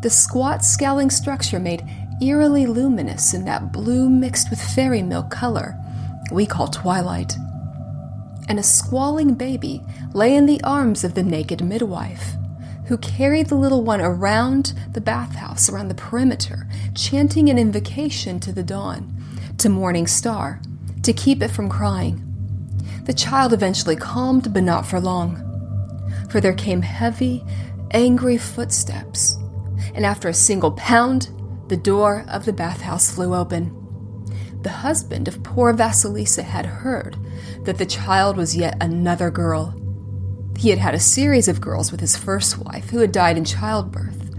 The 0.00 0.08
squat, 0.08 0.64
scowling 0.64 1.10
structure 1.10 1.60
made 1.60 1.84
eerily 2.22 2.64
luminous 2.64 3.34
in 3.34 3.44
that 3.44 3.74
blue 3.74 4.08
mixed 4.08 4.48
with 4.48 4.58
fairy 4.58 5.02
milk 5.02 5.30
color 5.30 5.76
we 6.32 6.46
call 6.46 6.68
twilight 6.68 7.36
and 8.48 8.58
a 8.58 8.62
squalling 8.62 9.34
baby 9.34 9.82
lay 10.12 10.34
in 10.34 10.46
the 10.46 10.62
arms 10.62 11.04
of 11.04 11.14
the 11.14 11.22
naked 11.22 11.64
midwife, 11.64 12.34
who 12.86 12.98
carried 12.98 13.48
the 13.48 13.54
little 13.54 13.82
one 13.82 14.00
around 14.00 14.74
the 14.92 15.00
bathhouse, 15.00 15.68
around 15.68 15.88
the 15.88 15.94
perimeter, 15.94 16.68
chanting 16.94 17.48
an 17.48 17.58
invocation 17.58 18.38
to 18.40 18.52
the 18.52 18.62
dawn, 18.62 19.10
to 19.58 19.68
Morning 19.68 20.06
Star, 20.06 20.60
to 21.02 21.12
keep 21.12 21.42
it 21.42 21.50
from 21.50 21.68
crying. 21.68 22.20
The 23.04 23.14
child 23.14 23.52
eventually 23.52 23.96
calmed, 23.96 24.52
but 24.52 24.62
not 24.62 24.86
for 24.86 25.00
long, 25.00 25.40
for 26.30 26.40
there 26.40 26.54
came 26.54 26.82
heavy, 26.82 27.44
angry 27.90 28.36
footsteps, 28.36 29.38
and 29.94 30.04
after 30.04 30.28
a 30.28 30.34
single 30.34 30.72
pound, 30.72 31.28
the 31.68 31.76
door 31.76 32.24
of 32.28 32.44
the 32.44 32.52
bathhouse 32.52 33.10
flew 33.10 33.34
open. 33.34 33.80
The 34.62 34.70
husband 34.70 35.28
of 35.28 35.42
poor 35.42 35.72
Vasilisa 35.74 36.42
had 36.42 36.66
heard 36.66 37.16
that 37.64 37.78
the 37.78 37.86
child 37.86 38.36
was 38.36 38.56
yet 38.56 38.76
another 38.80 39.30
girl. 39.30 39.74
He 40.56 40.70
had 40.70 40.78
had 40.78 40.94
a 40.94 41.00
series 41.00 41.48
of 41.48 41.60
girls 41.60 41.90
with 41.90 42.00
his 42.00 42.16
first 42.16 42.58
wife, 42.58 42.90
who 42.90 42.98
had 42.98 43.12
died 43.12 43.36
in 43.36 43.44
childbirth, 43.44 44.30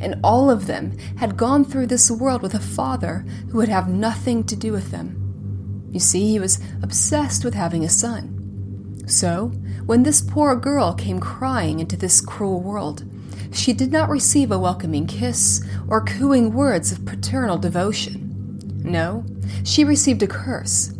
and 0.00 0.20
all 0.22 0.50
of 0.50 0.66
them 0.66 0.96
had 1.16 1.36
gone 1.36 1.64
through 1.64 1.86
this 1.86 2.10
world 2.10 2.42
with 2.42 2.54
a 2.54 2.60
father 2.60 3.24
who 3.50 3.58
would 3.58 3.68
have 3.68 3.88
nothing 3.88 4.44
to 4.44 4.56
do 4.56 4.72
with 4.72 4.90
them. 4.90 5.88
You 5.90 6.00
see, 6.00 6.30
he 6.30 6.38
was 6.38 6.60
obsessed 6.82 7.44
with 7.44 7.54
having 7.54 7.84
a 7.84 7.88
son. 7.88 9.04
So, 9.06 9.48
when 9.86 10.02
this 10.02 10.20
poor 10.20 10.54
girl 10.56 10.92
came 10.92 11.20
crying 11.20 11.80
into 11.80 11.96
this 11.96 12.20
cruel 12.20 12.60
world, 12.60 13.04
she 13.52 13.72
did 13.72 13.92
not 13.92 14.10
receive 14.10 14.50
a 14.50 14.58
welcoming 14.58 15.06
kiss 15.06 15.64
or 15.88 16.04
cooing 16.04 16.52
words 16.52 16.92
of 16.92 17.04
paternal 17.06 17.56
devotion. 17.56 18.60
No, 18.84 19.24
she 19.64 19.84
received 19.84 20.22
a 20.22 20.26
curse 20.26 20.92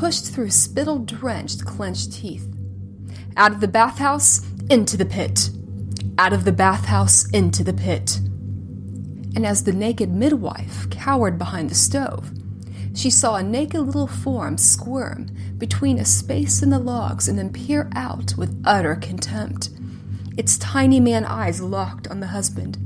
pushed 0.00 0.32
through 0.32 0.48
spittle 0.48 0.98
drenched, 0.98 1.66
clenched 1.66 2.10
teeth. 2.10 2.48
Out 3.36 3.52
of 3.52 3.60
the 3.60 3.68
bathhouse, 3.68 4.40
into 4.70 4.96
the 4.96 5.04
pit. 5.04 5.50
Out 6.16 6.32
of 6.32 6.46
the 6.46 6.52
bathhouse, 6.52 7.28
into 7.32 7.62
the 7.62 7.74
pit. 7.74 8.16
And 9.36 9.44
as 9.44 9.64
the 9.64 9.74
naked 9.74 10.08
midwife 10.08 10.88
cowered 10.88 11.36
behind 11.36 11.68
the 11.68 11.74
stove, 11.74 12.30
she 12.94 13.10
saw 13.10 13.36
a 13.36 13.42
naked 13.42 13.82
little 13.82 14.06
form 14.06 14.56
squirm 14.56 15.26
between 15.58 15.98
a 15.98 16.06
space 16.06 16.62
in 16.62 16.70
the 16.70 16.78
logs 16.78 17.28
and 17.28 17.38
then 17.38 17.52
peer 17.52 17.90
out 17.94 18.34
with 18.38 18.58
utter 18.64 18.94
contempt, 18.94 19.68
its 20.38 20.56
tiny 20.56 20.98
man 20.98 21.26
eyes 21.26 21.60
locked 21.60 22.08
on 22.08 22.20
the 22.20 22.28
husband. 22.28 22.78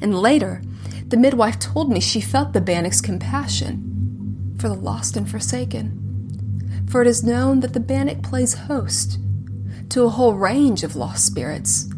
And 0.00 0.16
later, 0.16 0.62
the 1.08 1.16
midwife 1.16 1.58
told 1.58 1.90
me 1.90 1.98
she 1.98 2.20
felt 2.20 2.52
the 2.52 2.60
Banniks' 2.60 3.00
compassion 3.00 4.54
for 4.60 4.68
the 4.68 4.76
lost 4.76 5.16
and 5.16 5.28
forsaken. 5.28 6.00
For 6.90 7.02
it 7.02 7.06
is 7.06 7.22
known 7.22 7.60
that 7.60 7.72
the 7.72 7.80
Bannik 7.80 8.22
plays 8.22 8.54
host 8.54 9.18
to 9.90 10.02
a 10.02 10.08
whole 10.08 10.34
range 10.34 10.82
of 10.82 10.96
lost 10.96 11.24
spirits. 11.24 11.88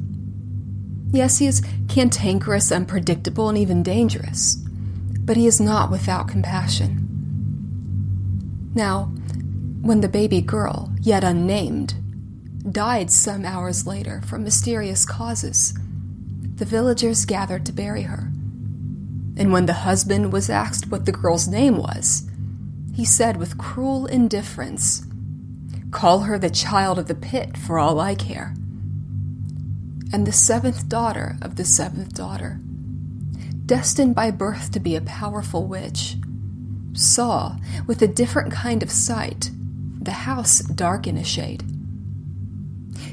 Yes, 1.10 1.38
he 1.38 1.46
is 1.46 1.62
cantankerous, 1.88 2.70
unpredictable, 2.70 3.48
and 3.48 3.56
even 3.56 3.82
dangerous, 3.82 4.56
but 5.20 5.36
he 5.36 5.46
is 5.46 5.60
not 5.60 5.90
without 5.90 6.28
compassion. 6.28 7.08
Now, 8.74 9.04
when 9.80 10.00
the 10.02 10.08
baby 10.08 10.40
girl, 10.40 10.92
yet 11.00 11.24
unnamed, 11.24 11.94
died 12.70 13.10
some 13.10 13.44
hours 13.44 13.86
later 13.86 14.20
from 14.26 14.44
mysterious 14.44 15.04
causes, 15.04 15.74
the 16.54 16.64
villagers 16.64 17.24
gathered 17.24 17.66
to 17.66 17.72
bury 17.72 18.02
her. 18.02 18.30
And 19.36 19.52
when 19.52 19.66
the 19.66 19.72
husband 19.72 20.32
was 20.32 20.50
asked 20.50 20.90
what 20.90 21.06
the 21.06 21.12
girl's 21.12 21.48
name 21.48 21.78
was, 21.78 22.28
he 22.92 23.04
said 23.04 23.36
with 23.36 23.58
cruel 23.58 24.06
indifference, 24.06 25.06
Call 25.90 26.20
her 26.20 26.38
the 26.38 26.50
child 26.50 26.98
of 26.98 27.08
the 27.08 27.14
pit 27.14 27.56
for 27.56 27.78
all 27.78 28.00
I 28.00 28.14
care. 28.14 28.54
And 30.12 30.26
the 30.26 30.32
seventh 30.32 30.88
daughter 30.88 31.36
of 31.40 31.56
the 31.56 31.64
seventh 31.64 32.14
daughter, 32.14 32.60
destined 33.66 34.14
by 34.14 34.30
birth 34.30 34.70
to 34.72 34.80
be 34.80 34.96
a 34.96 35.00
powerful 35.00 35.66
witch, 35.66 36.16
saw, 36.92 37.56
with 37.86 38.02
a 38.02 38.08
different 38.08 38.52
kind 38.52 38.82
of 38.82 38.90
sight, 38.90 39.50
the 40.00 40.12
house 40.12 40.60
dark 40.60 41.06
in 41.06 41.16
a 41.16 41.24
shade. 41.24 41.64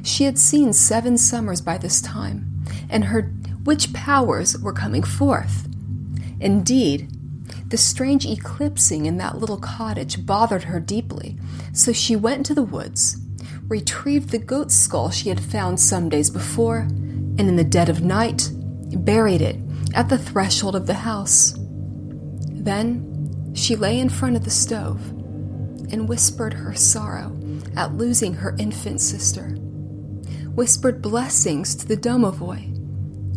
She 0.03 0.25
had 0.25 0.38
seen 0.38 0.74
seven 0.74 1.17
summers 1.17 1.62
by 1.62 1.77
this 1.77 2.01
time, 2.01 2.63
and 2.89 3.05
her 3.05 3.31
witch 3.63 3.93
powers 3.93 4.57
were 4.57 4.74
coming 4.74 5.03
forth. 5.03 5.67
Indeed, 6.39 7.09
the 7.69 7.77
strange 7.77 8.25
eclipsing 8.25 9.05
in 9.05 9.17
that 9.17 9.38
little 9.38 9.57
cottage 9.57 10.25
bothered 10.25 10.63
her 10.63 10.79
deeply, 10.79 11.38
so 11.71 11.93
she 11.93 12.15
went 12.15 12.38
into 12.38 12.53
the 12.55 12.63
woods, 12.63 13.17
retrieved 13.67 14.29
the 14.29 14.39
goat's 14.39 14.75
skull 14.75 15.11
she 15.11 15.29
had 15.29 15.39
found 15.39 15.79
some 15.79 16.09
days 16.09 16.29
before, 16.29 16.79
and 16.79 17.41
in 17.41 17.55
the 17.55 17.63
dead 17.63 17.88
of 17.89 18.03
night 18.03 18.49
buried 18.97 19.41
it 19.41 19.57
at 19.93 20.09
the 20.09 20.17
threshold 20.17 20.75
of 20.75 20.88
the 20.88 20.93
house. 20.93 21.55
Then 22.49 23.53
she 23.53 23.75
lay 23.75 23.99
in 23.99 24.09
front 24.09 24.35
of 24.35 24.43
the 24.43 24.49
stove 24.49 25.09
and 25.91 26.09
whispered 26.09 26.53
her 26.53 26.73
sorrow 26.73 27.38
at 27.75 27.93
losing 27.93 28.33
her 28.33 28.55
infant 28.57 29.01
sister, 29.01 29.49
whispered 30.55 31.01
blessings 31.01 31.75
to 31.75 31.88
the 31.88 31.97
domovoi, 31.97 32.78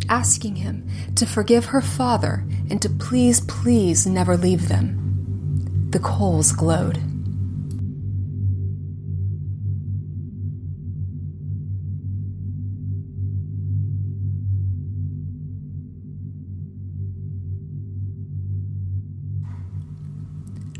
asking 0.08 0.56
him 0.56 0.88
to 1.16 1.26
forgive 1.26 1.66
her 1.66 1.80
father 1.80 2.44
and 2.70 2.80
to 2.82 2.88
please, 2.88 3.40
please 3.40 4.06
never 4.06 4.36
leave 4.36 4.68
them. 4.68 5.88
The 5.90 5.98
coals 5.98 6.52
glowed. 6.52 6.98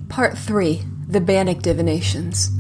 Part 0.09 0.37
3 0.37 0.83
The 1.09 1.21
Bannik 1.21 1.63
Divinations. 1.63 2.51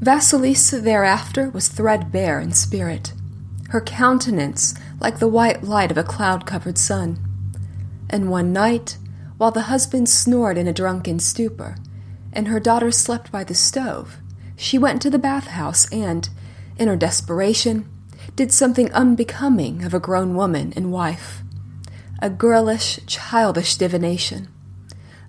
Vasilisa 0.00 0.82
thereafter 0.82 1.50
was 1.50 1.68
threadbare 1.68 2.40
in 2.40 2.52
spirit, 2.52 3.14
her 3.70 3.80
countenance 3.80 4.74
like 5.00 5.18
the 5.18 5.28
white 5.28 5.62
light 5.62 5.90
of 5.90 5.98
a 5.98 6.04
cloud 6.04 6.46
covered 6.46 6.78
sun. 6.78 7.18
And 8.10 8.30
one 8.30 8.52
night, 8.52 8.98
while 9.36 9.50
the 9.50 9.62
husband 9.62 10.08
snored 10.08 10.58
in 10.58 10.66
a 10.66 10.72
drunken 10.72 11.18
stupor, 11.18 11.76
and 12.32 12.48
her 12.48 12.60
daughter 12.60 12.90
slept 12.90 13.30
by 13.30 13.44
the 13.44 13.54
stove, 13.54 14.16
she 14.56 14.78
went 14.78 15.00
to 15.02 15.10
the 15.10 15.18
bathhouse 15.18 15.90
and, 15.92 16.28
in 16.76 16.88
her 16.88 16.96
desperation, 16.96 17.88
did 18.34 18.52
something 18.52 18.92
unbecoming 18.92 19.84
of 19.84 19.94
a 19.94 20.00
grown 20.00 20.34
woman 20.34 20.72
and 20.76 20.92
wife 20.92 21.42
a 22.20 22.28
girlish, 22.28 22.98
childish 23.06 23.76
divination 23.76 24.48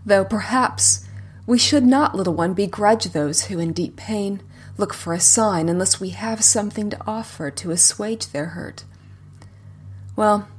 though 0.05 0.25
perhaps 0.25 1.05
we 1.45 1.57
should 1.57 1.85
not, 1.85 2.15
little 2.15 2.33
one, 2.33 2.53
begrudge 2.53 3.05
those 3.05 3.45
who, 3.45 3.59
in 3.59 3.73
deep 3.73 3.95
pain, 3.95 4.41
look 4.77 4.93
for 4.93 5.13
a 5.13 5.19
sign 5.19 5.67
unless 5.67 5.99
we 5.99 6.09
have 6.09 6.43
something 6.43 6.89
to 6.89 6.97
offer 7.07 7.49
to 7.49 7.71
assuage 7.71 8.27
their 8.27 8.47
hurt. 8.47 8.83
Well, 10.19 10.49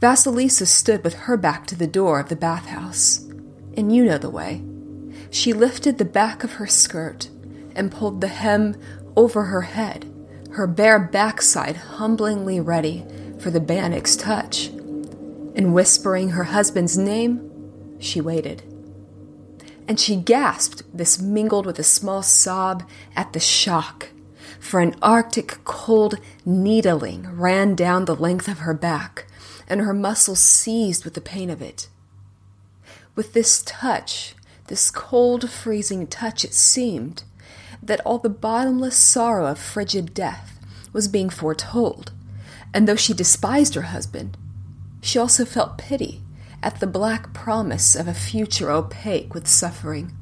Vasilisa 0.00 0.66
stood 0.66 1.04
with 1.04 1.12
her 1.12 1.36
back 1.36 1.66
to 1.66 1.76
the 1.76 1.86
door 1.86 2.20
of 2.20 2.30
the 2.30 2.36
bathhouse, 2.36 3.18
and 3.76 3.94
you 3.94 4.06
know 4.06 4.16
the 4.16 4.30
way. 4.30 4.62
She 5.30 5.52
lifted 5.52 5.98
the 5.98 6.06
back 6.06 6.42
of 6.42 6.52
her 6.52 6.66
skirt 6.66 7.28
and 7.76 7.92
pulled 7.92 8.22
the 8.22 8.28
hem 8.28 8.80
over 9.16 9.44
her 9.44 9.60
head, 9.60 10.10
her 10.52 10.66
bare 10.66 10.98
backside 10.98 11.76
humblingly 11.76 12.60
ready 12.60 13.04
for 13.38 13.50
the 13.50 13.60
Bannik's 13.60 14.16
touch. 14.16 14.68
And 15.54 15.74
whispering 15.74 16.30
her 16.30 16.44
husband's 16.44 16.96
name, 16.96 17.46
she 17.98 18.22
waited 18.22 18.62
and 19.86 20.00
she 20.00 20.16
gasped, 20.16 20.82
this 20.96 21.20
mingled 21.20 21.66
with 21.66 21.78
a 21.78 21.82
small 21.82 22.22
sob 22.22 22.88
at 23.16 23.34
the 23.34 23.40
shock, 23.40 24.08
for 24.60 24.80
an 24.80 24.94
arctic 25.02 25.64
cold 25.64 26.20
needling 26.44 27.26
ran 27.36 27.74
down 27.74 28.04
the 28.04 28.14
length 28.14 28.46
of 28.46 28.60
her 28.60 28.74
back, 28.74 29.26
and 29.66 29.80
her 29.80 29.94
muscles 29.94 30.40
seized 30.40 31.04
with 31.04 31.14
the 31.14 31.20
pain 31.20 31.50
of 31.50 31.60
it. 31.60 31.88
With 33.16 33.32
this 33.32 33.62
touch, 33.62 34.34
this 34.68 34.90
cold, 34.90 35.50
freezing 35.50 36.06
touch, 36.06 36.44
it 36.44 36.54
seemed 36.54 37.24
that 37.82 38.00
all 38.00 38.18
the 38.18 38.28
bottomless 38.28 38.96
sorrow 38.96 39.46
of 39.46 39.58
frigid 39.58 40.14
death 40.14 40.60
was 40.92 41.08
being 41.08 41.30
foretold, 41.30 42.12
and 42.72 42.86
though 42.86 42.96
she 42.96 43.14
despised 43.14 43.74
her 43.74 43.82
husband, 43.82 44.36
she 45.00 45.18
also 45.18 45.44
felt 45.44 45.78
pity 45.78 46.22
at 46.62 46.78
the 46.78 46.86
black 46.86 47.32
promise 47.32 47.96
of 47.96 48.06
a 48.06 48.14
future 48.14 48.70
opaque 48.70 49.32
with 49.32 49.48
suffering. 49.48 50.12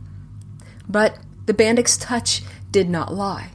But 0.89 1.19
the 1.47 1.55
Bannik's 1.55 1.97
touch 1.97 2.43
did 2.71 2.89
not 2.89 3.13
lie, 3.13 3.51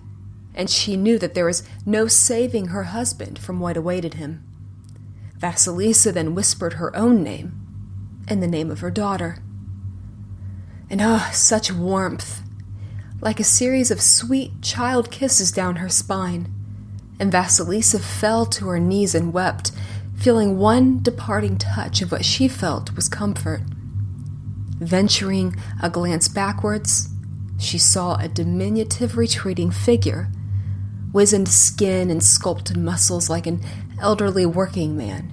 and 0.56 0.70
she 0.70 0.96
knew 0.96 1.18
that 1.20 1.34
there 1.34 1.46
was 1.46 1.64
no 1.86 2.08
saving 2.08 2.68
her 2.68 2.84
husband 2.84 3.40
from 3.40 3.60
what 3.60 3.78
awaited 3.78 4.16
him. 4.16 4.44
Vasilisa 5.38 6.14
then 6.14 6.36
whispered 6.36 6.74
her 6.74 6.96
own 6.96 7.24
name 7.24 7.60
and 8.28 8.42
the 8.42 8.48
name 8.48 8.72
of 8.72 8.80
her 8.80 8.92
daughter. 8.92 9.38
And 10.90 11.02
oh, 11.02 11.30
such 11.34 11.72
warmth! 11.72 12.42
Like 13.20 13.40
a 13.40 13.46
series 13.46 13.90
of 13.90 14.02
sweet 14.02 14.62
child 14.62 15.12
kisses 15.12 15.52
down 15.52 15.78
her 15.78 15.90
spine. 15.90 16.54
And 17.20 17.32
Vasilisa 17.32 18.00
fell 18.00 18.46
to 18.48 18.68
her 18.68 18.80
knees 18.80 19.16
and 19.16 19.34
wept 19.34 19.72
feeling 20.16 20.58
one 20.58 21.02
departing 21.02 21.58
touch 21.58 22.02
of 22.02 22.12
what 22.12 22.24
she 22.24 22.48
felt 22.48 22.96
was 22.96 23.10
comfort. 23.10 23.62
Venturing 24.78 25.56
a 25.82 25.90
glance 25.90 26.28
backwards, 26.28 27.10
she 27.60 27.78
saw 27.78 28.16
a 28.16 28.28
diminutive 28.28 29.18
retreating 29.18 29.72
figure, 29.72 30.30
wizened 31.14 31.48
skin 31.48 32.10
and 32.10 32.24
sculpted 32.24 32.76
muscles 32.76 33.30
like 33.30 33.46
an 33.46 33.62
elderly 34.02 34.46
working 34.46 34.98
man, 34.98 35.32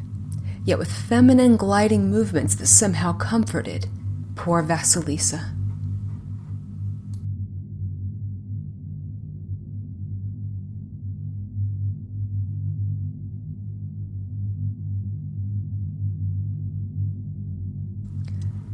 yet 0.64 0.78
with 0.78 0.92
feminine 0.92 1.56
gliding 1.56 2.10
movements 2.10 2.54
that 2.54 2.66
somehow 2.66 3.14
comforted 3.14 3.86
poor 4.36 4.62
Vasilisa. 4.62 5.56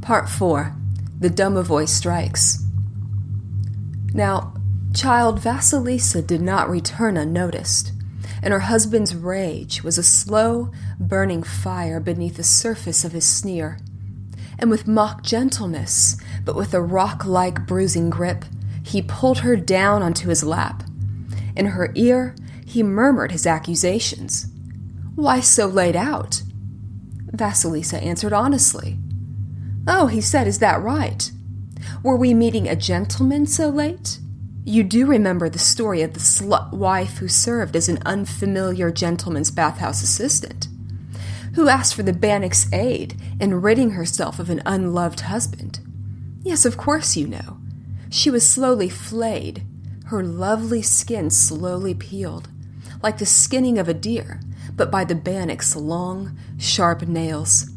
Part 0.02 0.28
4 0.28 0.72
The 1.18 1.28
Domovoi 1.28 1.88
Strikes. 1.88 2.62
Now, 4.12 4.55
child 4.96 5.38
Vasilisa 5.38 6.26
did 6.26 6.40
not 6.40 6.70
return 6.70 7.18
unnoticed, 7.18 7.92
and 8.42 8.52
her 8.52 8.60
husband's 8.60 9.14
rage 9.14 9.84
was 9.84 9.98
a 9.98 10.02
slow, 10.02 10.70
burning 10.98 11.42
fire 11.42 12.00
beneath 12.00 12.36
the 12.36 12.42
surface 12.42 13.04
of 13.04 13.12
his 13.12 13.26
sneer. 13.26 13.78
And 14.58 14.70
with 14.70 14.88
mock 14.88 15.22
gentleness, 15.22 16.16
but 16.46 16.56
with 16.56 16.72
a 16.72 16.80
rock 16.80 17.26
like 17.26 17.66
bruising 17.66 18.08
grip, 18.08 18.46
he 18.82 19.02
pulled 19.02 19.40
her 19.40 19.54
down 19.54 20.02
onto 20.02 20.30
his 20.30 20.42
lap, 20.42 20.82
In 21.54 21.66
her 21.66 21.92
ear, 21.94 22.34
he 22.64 22.82
murmured 22.82 23.32
his 23.32 23.46
accusations. 23.46 24.46
Why 25.14 25.40
so 25.40 25.66
late 25.66 25.96
out? 25.96 26.42
Vasilisa 27.32 28.02
answered 28.02 28.32
honestly. 28.32 28.98
Oh, 29.86 30.06
he 30.06 30.20
said, 30.22 30.46
is 30.46 30.58
that 30.60 30.80
right? 30.80 31.30
Were 32.02 32.16
we 32.16 32.32
meeting 32.32 32.66
a 32.66 32.74
gentleman 32.74 33.46
so 33.46 33.68
late? 33.68 34.18
You 34.68 34.82
do 34.82 35.06
remember 35.06 35.48
the 35.48 35.60
story 35.60 36.02
of 36.02 36.12
the 36.12 36.18
slut 36.18 36.72
wife 36.72 37.18
who 37.18 37.28
served 37.28 37.76
as 37.76 37.88
an 37.88 38.00
unfamiliar 38.04 38.90
gentleman's 38.90 39.52
bathhouse 39.52 40.02
assistant, 40.02 40.66
who 41.54 41.68
asked 41.68 41.94
for 41.94 42.02
the 42.02 42.12
Banniks' 42.12 42.66
aid 42.72 43.14
in 43.38 43.62
ridding 43.62 43.90
herself 43.90 44.40
of 44.40 44.50
an 44.50 44.62
unloved 44.66 45.20
husband. 45.20 45.78
Yes, 46.42 46.64
of 46.64 46.76
course 46.76 47.16
you 47.16 47.28
know. 47.28 47.58
She 48.10 48.28
was 48.28 48.46
slowly 48.46 48.88
flayed, 48.88 49.62
her 50.06 50.24
lovely 50.24 50.82
skin 50.82 51.30
slowly 51.30 51.94
peeled, 51.94 52.48
like 53.04 53.18
the 53.18 53.24
skinning 53.24 53.78
of 53.78 53.88
a 53.88 53.94
deer, 53.94 54.40
but 54.74 54.90
by 54.90 55.04
the 55.04 55.14
Banniks' 55.14 55.76
long, 55.76 56.36
sharp 56.58 57.02
nails 57.06 57.70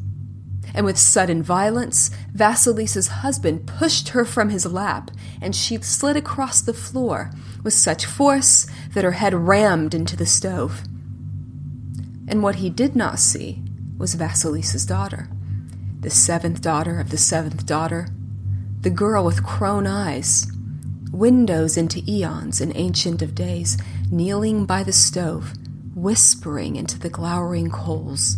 and 0.74 0.86
with 0.86 0.98
sudden 0.98 1.44
violence, 1.44 2.12
Vasilisa's 2.34 3.08
husband 3.08 3.66
pushed 3.66 4.10
her 4.10 4.26
from 4.26 4.50
his 4.50 4.66
lap, 4.66 5.12
and 5.42 5.56
she 5.56 5.78
slid 5.78 6.16
across 6.16 6.62
the 6.62 6.74
floor 6.74 7.32
with 7.64 7.74
such 7.74 8.06
force 8.06 8.68
that 8.94 9.04
her 9.04 9.14
head 9.14 9.34
rammed 9.34 9.94
into 9.94 10.16
the 10.16 10.26
stove. 10.26 10.84
And 12.28 12.44
what 12.44 12.56
he 12.56 12.70
did 12.70 12.96
not 12.96 13.20
see 13.20 13.62
was 13.98 14.16
Vasilisa's 14.16 14.86
daughter, 14.86 15.30
the 16.00 16.10
seventh 16.10 16.62
daughter 16.62 17.00
of 17.00 17.10
the 17.10 17.18
seventh 17.18 17.66
daughter, 17.66 18.08
the 18.82 18.90
girl 18.90 19.26
with 19.26 19.44
crone 19.44 19.88
eyes, 19.88 20.48
windows 21.12 21.76
into 21.76 22.02
eons 22.08 22.62
and 22.62 22.72
ancient 22.76 23.22
of 23.22 23.36
days, 23.36 23.78
kneeling 24.12 24.66
by 24.66 24.84
the 24.84 24.94
stove, 24.94 25.54
whispering 25.96 26.76
into 26.76 26.98
the 26.98 27.10
glowering 27.10 27.70
coals. 27.70 28.38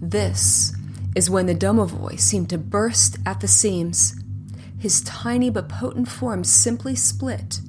This 0.00 0.74
is 1.14 1.30
when 1.30 1.46
the 1.46 1.54
domovoi 1.54 2.18
seemed 2.18 2.50
to 2.50 2.58
burst 2.58 3.18
at 3.26 3.40
the 3.40 3.48
seams. 3.48 4.14
His 4.78 5.02
tiny 5.02 5.50
but 5.50 5.68
potent 5.68 6.08
form 6.08 6.44
simply 6.44 6.94
split 6.94 7.60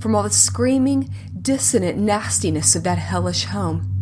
from 0.00 0.14
all 0.14 0.22
the 0.22 0.30
screaming, 0.30 1.12
dissonant 1.40 1.98
nastiness 1.98 2.76
of 2.76 2.84
that 2.84 2.98
hellish 2.98 3.44
home. 3.44 3.94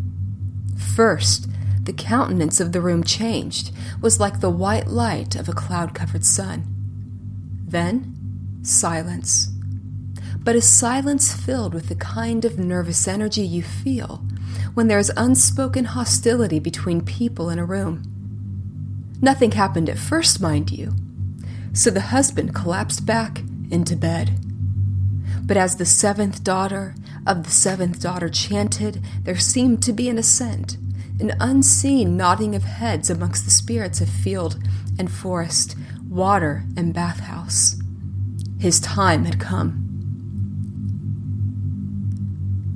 First, 0.94 1.48
the 1.82 1.92
countenance 1.92 2.60
of 2.60 2.72
the 2.72 2.80
room 2.80 3.02
changed, 3.04 3.72
was 4.00 4.20
like 4.20 4.40
the 4.40 4.50
white 4.50 4.88
light 4.88 5.36
of 5.36 5.48
a 5.48 5.52
cloud 5.52 5.94
covered 5.94 6.24
sun. 6.24 6.64
Then, 7.66 8.14
silence. 8.62 9.50
But 10.38 10.56
a 10.56 10.60
silence 10.60 11.32
filled 11.34 11.74
with 11.74 11.88
the 11.88 11.94
kind 11.94 12.44
of 12.44 12.58
nervous 12.58 13.08
energy 13.08 13.42
you 13.42 13.62
feel 13.62 14.24
when 14.74 14.88
there 14.88 14.98
is 14.98 15.12
unspoken 15.16 15.86
hostility 15.86 16.58
between 16.58 17.00
people 17.00 17.48
in 17.48 17.58
a 17.58 17.64
room. 17.64 18.15
Nothing 19.20 19.52
happened 19.52 19.88
at 19.88 19.98
first, 19.98 20.40
mind 20.40 20.70
you. 20.70 20.94
So 21.72 21.90
the 21.90 22.00
husband 22.00 22.54
collapsed 22.54 23.06
back 23.06 23.42
into 23.70 23.96
bed. 23.96 24.38
But 25.42 25.56
as 25.56 25.76
the 25.76 25.86
seventh 25.86 26.42
daughter 26.42 26.94
of 27.26 27.44
the 27.44 27.50
seventh 27.50 28.00
daughter 28.00 28.28
chanted, 28.28 29.02
there 29.22 29.38
seemed 29.38 29.82
to 29.82 29.92
be 29.92 30.08
an 30.08 30.18
ascent, 30.18 30.76
an 31.20 31.34
unseen 31.40 32.16
nodding 32.16 32.54
of 32.54 32.64
heads 32.64 33.10
amongst 33.10 33.44
the 33.44 33.50
spirits 33.50 34.00
of 34.00 34.08
field 34.08 34.58
and 34.98 35.10
forest, 35.10 35.76
water 36.08 36.64
and 36.76 36.94
bathhouse. 36.94 37.80
His 38.58 38.80
time 38.80 39.24
had 39.24 39.40
come. 39.40 39.82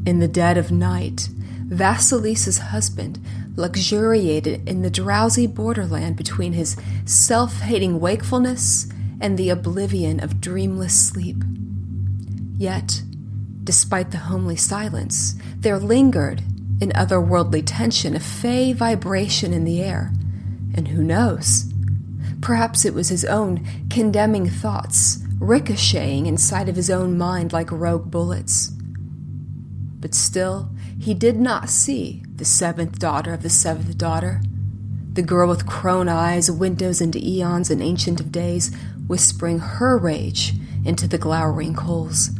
In 0.06 0.18
the 0.18 0.28
dead 0.28 0.56
of 0.58 0.70
night, 0.70 1.28
Vasilisa's 1.66 2.58
husband 2.58 3.18
luxuriated 3.56 4.68
in 4.68 4.82
the 4.82 4.90
drowsy 4.90 5.46
borderland 5.46 6.16
between 6.16 6.52
his 6.52 6.76
self 7.04 7.60
hating 7.60 8.00
wakefulness 8.00 8.88
and 9.20 9.36
the 9.36 9.50
oblivion 9.50 10.20
of 10.20 10.40
dreamless 10.40 10.94
sleep. 10.94 11.36
Yet, 12.56 13.02
despite 13.64 14.10
the 14.10 14.18
homely 14.18 14.56
silence, 14.56 15.34
there 15.58 15.78
lingered 15.78 16.42
in 16.80 16.90
otherworldly 16.90 17.62
tension 17.64 18.16
a 18.16 18.20
fey 18.20 18.72
vibration 18.72 19.52
in 19.52 19.64
the 19.64 19.82
air. 19.82 20.12
And 20.74 20.88
who 20.88 21.02
knows? 21.02 21.70
Perhaps 22.40 22.84
it 22.84 22.94
was 22.94 23.08
his 23.08 23.24
own 23.24 23.66
condemning 23.90 24.48
thoughts 24.48 25.18
ricocheting 25.38 26.26
inside 26.26 26.68
of 26.68 26.76
his 26.76 26.90
own 26.90 27.16
mind 27.16 27.52
like 27.52 27.72
rogue 27.72 28.10
bullets. 28.10 28.70
But 29.98 30.14
still, 30.14 30.70
he 31.00 31.14
did 31.14 31.40
not 31.40 31.70
see 31.70 32.22
the 32.36 32.44
seventh 32.44 32.98
daughter 32.98 33.32
of 33.32 33.42
the 33.42 33.48
seventh 33.48 33.96
daughter, 33.96 34.42
the 35.14 35.22
girl 35.22 35.48
with 35.48 35.66
crone 35.66 36.10
eyes, 36.10 36.50
windows 36.50 37.00
into 37.00 37.18
eons 37.18 37.70
and 37.70 37.82
ancient 37.82 38.20
of 38.20 38.30
days, 38.30 38.74
whispering 39.06 39.58
her 39.58 39.96
rage 39.96 40.52
into 40.84 41.08
the 41.08 41.16
glowering 41.16 41.74
coals. 41.74 42.30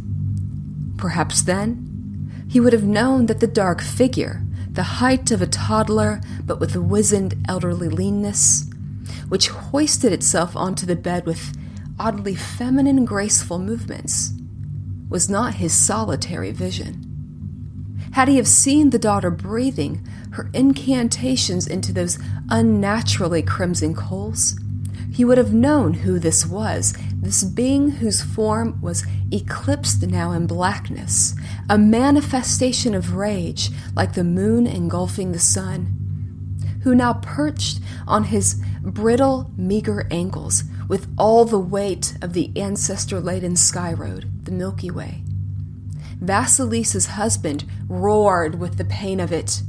Perhaps 0.99 1.42
then 1.42 2.46
he 2.51 2.61
would 2.61 2.75
have 2.75 2.85
known 2.85 3.27
that 3.27 3.40
the 3.40 3.46
dark 3.46 3.81
figure, 3.81 4.42
the 4.70 4.83
height 4.83 5.31
of 5.31 5.40
a 5.40 5.46
toddler 5.46 6.20
but 6.44 6.61
with 6.61 6.77
a 6.77 6.83
wizened 6.83 7.35
elderly 7.49 7.88
leanness, 7.88 8.66
which 9.31 9.49
hoisted 9.49 10.12
itself 10.12 10.55
onto 10.55 10.85
the 10.85 10.96
bed 10.96 11.25
with 11.25 11.57
oddly 11.99 12.35
feminine 12.35 13.07
graceful 13.07 13.59
movements, 13.59 14.35
was 15.09 15.31
not 15.31 15.55
his 15.55 15.73
solitary 15.73 16.51
vision. 16.53 17.10
Had 18.12 18.29
he 18.29 18.37
have 18.37 18.49
seen 18.49 18.90
the 18.90 18.99
daughter 18.99 19.31
breathing 19.31 20.07
her 20.33 20.51
incantations 20.53 21.66
into 21.66 21.92
those 21.92 22.18
unnaturally 22.49 23.42
crimson 23.42 23.94
coals, 23.94 24.59
he 25.12 25.25
would 25.25 25.38
have 25.38 25.53
known 25.53 25.94
who 25.94 26.18
this 26.18 26.46
was, 26.46 26.94
this 27.14 27.42
being 27.44 27.90
whose 27.90 28.23
form 28.23 28.81
was 28.81 29.05
eclipsed 29.33 30.03
now 30.07 30.33
in 30.33 30.46
blackness, 30.46 31.35
a 31.68 31.77
manifestation 31.77 32.94
of 32.94 33.14
rage 33.16 33.70
like 33.94 34.14
the 34.14 34.25
moon 34.25 34.66
engulfing 34.66 35.33
the 35.33 35.38
sun, 35.38 35.96
who 36.83 36.94
now 36.94 37.14
perched 37.14 37.81
on 38.07 38.25
his 38.25 38.62
brittle, 38.83 39.51
meager 39.57 40.07
ankles 40.11 40.64
with 40.88 41.07
all 41.18 41.44
the 41.44 41.59
weight 41.59 42.16
of 42.23 42.33
the 42.33 42.51
ancestor 42.57 43.20
laden 43.20 43.57
sky 43.57 43.92
road, 43.92 44.31
the 44.44 44.53
Milky 44.53 44.90
Way. 44.90 45.23
Vasilisa's 46.20 47.06
husband 47.06 47.64
roared 47.88 48.59
with 48.59 48.76
the 48.76 48.85
pain 48.85 49.20
of 49.20 49.33
it. 49.33 49.62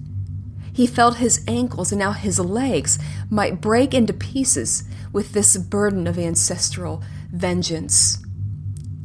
He 0.74 0.88
felt 0.88 1.18
his 1.18 1.44
ankles 1.48 1.92
and 1.92 2.00
now 2.00 2.12
his 2.12 2.40
legs 2.40 2.98
might 3.30 3.62
break 3.62 3.94
into 3.94 4.14
pieces 4.14 4.84
with 5.12 5.34
this 5.34 5.58
burden 5.58 6.08
of 6.08 6.18
ancestral 6.18 7.04
vengeance. 7.32 8.20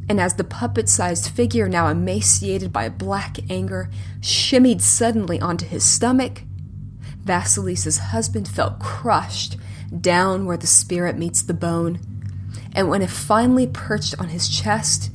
And 0.09 0.21
as 0.21 0.35
the 0.35 0.43
puppet 0.43 0.87
sized 0.87 1.29
figure, 1.29 1.67
now 1.67 1.87
emaciated 1.89 2.71
by 2.71 2.87
black 2.89 3.39
anger, 3.49 3.89
shimmied 4.21 4.81
suddenly 4.81 5.39
onto 5.41 5.65
his 5.65 5.83
stomach, 5.83 6.43
Vasilisa's 7.25 7.97
husband 7.97 8.47
felt 8.47 8.79
crushed 8.79 9.57
down 9.99 10.45
where 10.45 10.57
the 10.57 10.67
spirit 10.67 11.17
meets 11.17 11.41
the 11.41 11.53
bone. 11.53 11.99
And 12.73 12.89
when 12.89 13.01
it 13.01 13.09
finally 13.09 13.67
perched 13.67 14.15
on 14.19 14.29
his 14.29 14.47
chest, 14.47 15.11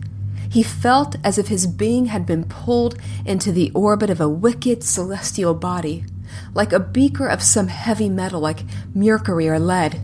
he 0.52 0.62
felt 0.62 1.16
as 1.24 1.38
if 1.38 1.48
his 1.48 1.66
being 1.66 2.06
had 2.06 2.26
been 2.26 2.44
pulled 2.44 2.94
into 3.24 3.50
the 3.50 3.70
orbit 3.70 4.10
of 4.10 4.20
a 4.20 4.28
wicked 4.28 4.84
celestial 4.84 5.54
body, 5.54 6.04
like 6.52 6.74
a 6.74 6.78
beaker 6.78 7.26
of 7.26 7.42
some 7.42 7.68
heavy 7.68 8.10
metal 8.10 8.38
like 8.38 8.64
mercury 8.94 9.48
or 9.48 9.58
lead. 9.58 10.02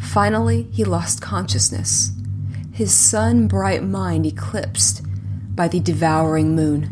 Finally, 0.00 0.66
he 0.72 0.82
lost 0.82 1.20
consciousness, 1.20 2.12
his 2.72 2.94
sun 2.94 3.46
bright 3.46 3.82
mind 3.82 4.24
eclipsed 4.24 5.02
by 5.54 5.68
the 5.68 5.78
devouring 5.78 6.56
moon. 6.56 6.84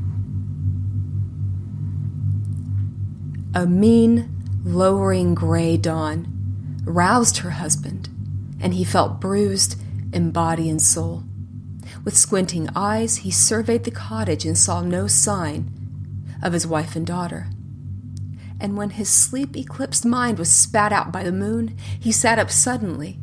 A 3.54 3.66
mean, 3.66 4.28
lowering 4.62 5.35
gray 5.35 5.78
dawn 5.78 6.83
roused 6.85 7.38
her 7.38 7.50
husband, 7.52 8.11
and 8.61 8.74
he 8.74 8.85
felt 8.85 9.22
bruised 9.22 9.80
in 10.12 10.33
body 10.33 10.68
and 10.68 10.83
soul. 10.83 11.24
With 12.04 12.16
squinting 12.16 12.68
eyes, 12.74 13.18
he 13.18 13.30
surveyed 13.30 13.84
the 13.84 13.90
cottage 13.90 14.44
and 14.44 14.56
saw 14.56 14.80
no 14.82 15.06
sign 15.06 15.70
of 16.42 16.52
his 16.52 16.66
wife 16.66 16.96
and 16.96 17.06
daughter. 17.06 17.48
And 18.58 18.76
when 18.76 18.90
his 18.90 19.08
sleep 19.08 19.56
eclipsed 19.56 20.04
mind 20.04 20.38
was 20.38 20.50
spat 20.50 20.92
out 20.92 21.12
by 21.12 21.22
the 21.22 21.32
moon, 21.32 21.76
he 21.98 22.12
sat 22.12 22.38
up 22.38 22.50
suddenly, 22.50 23.18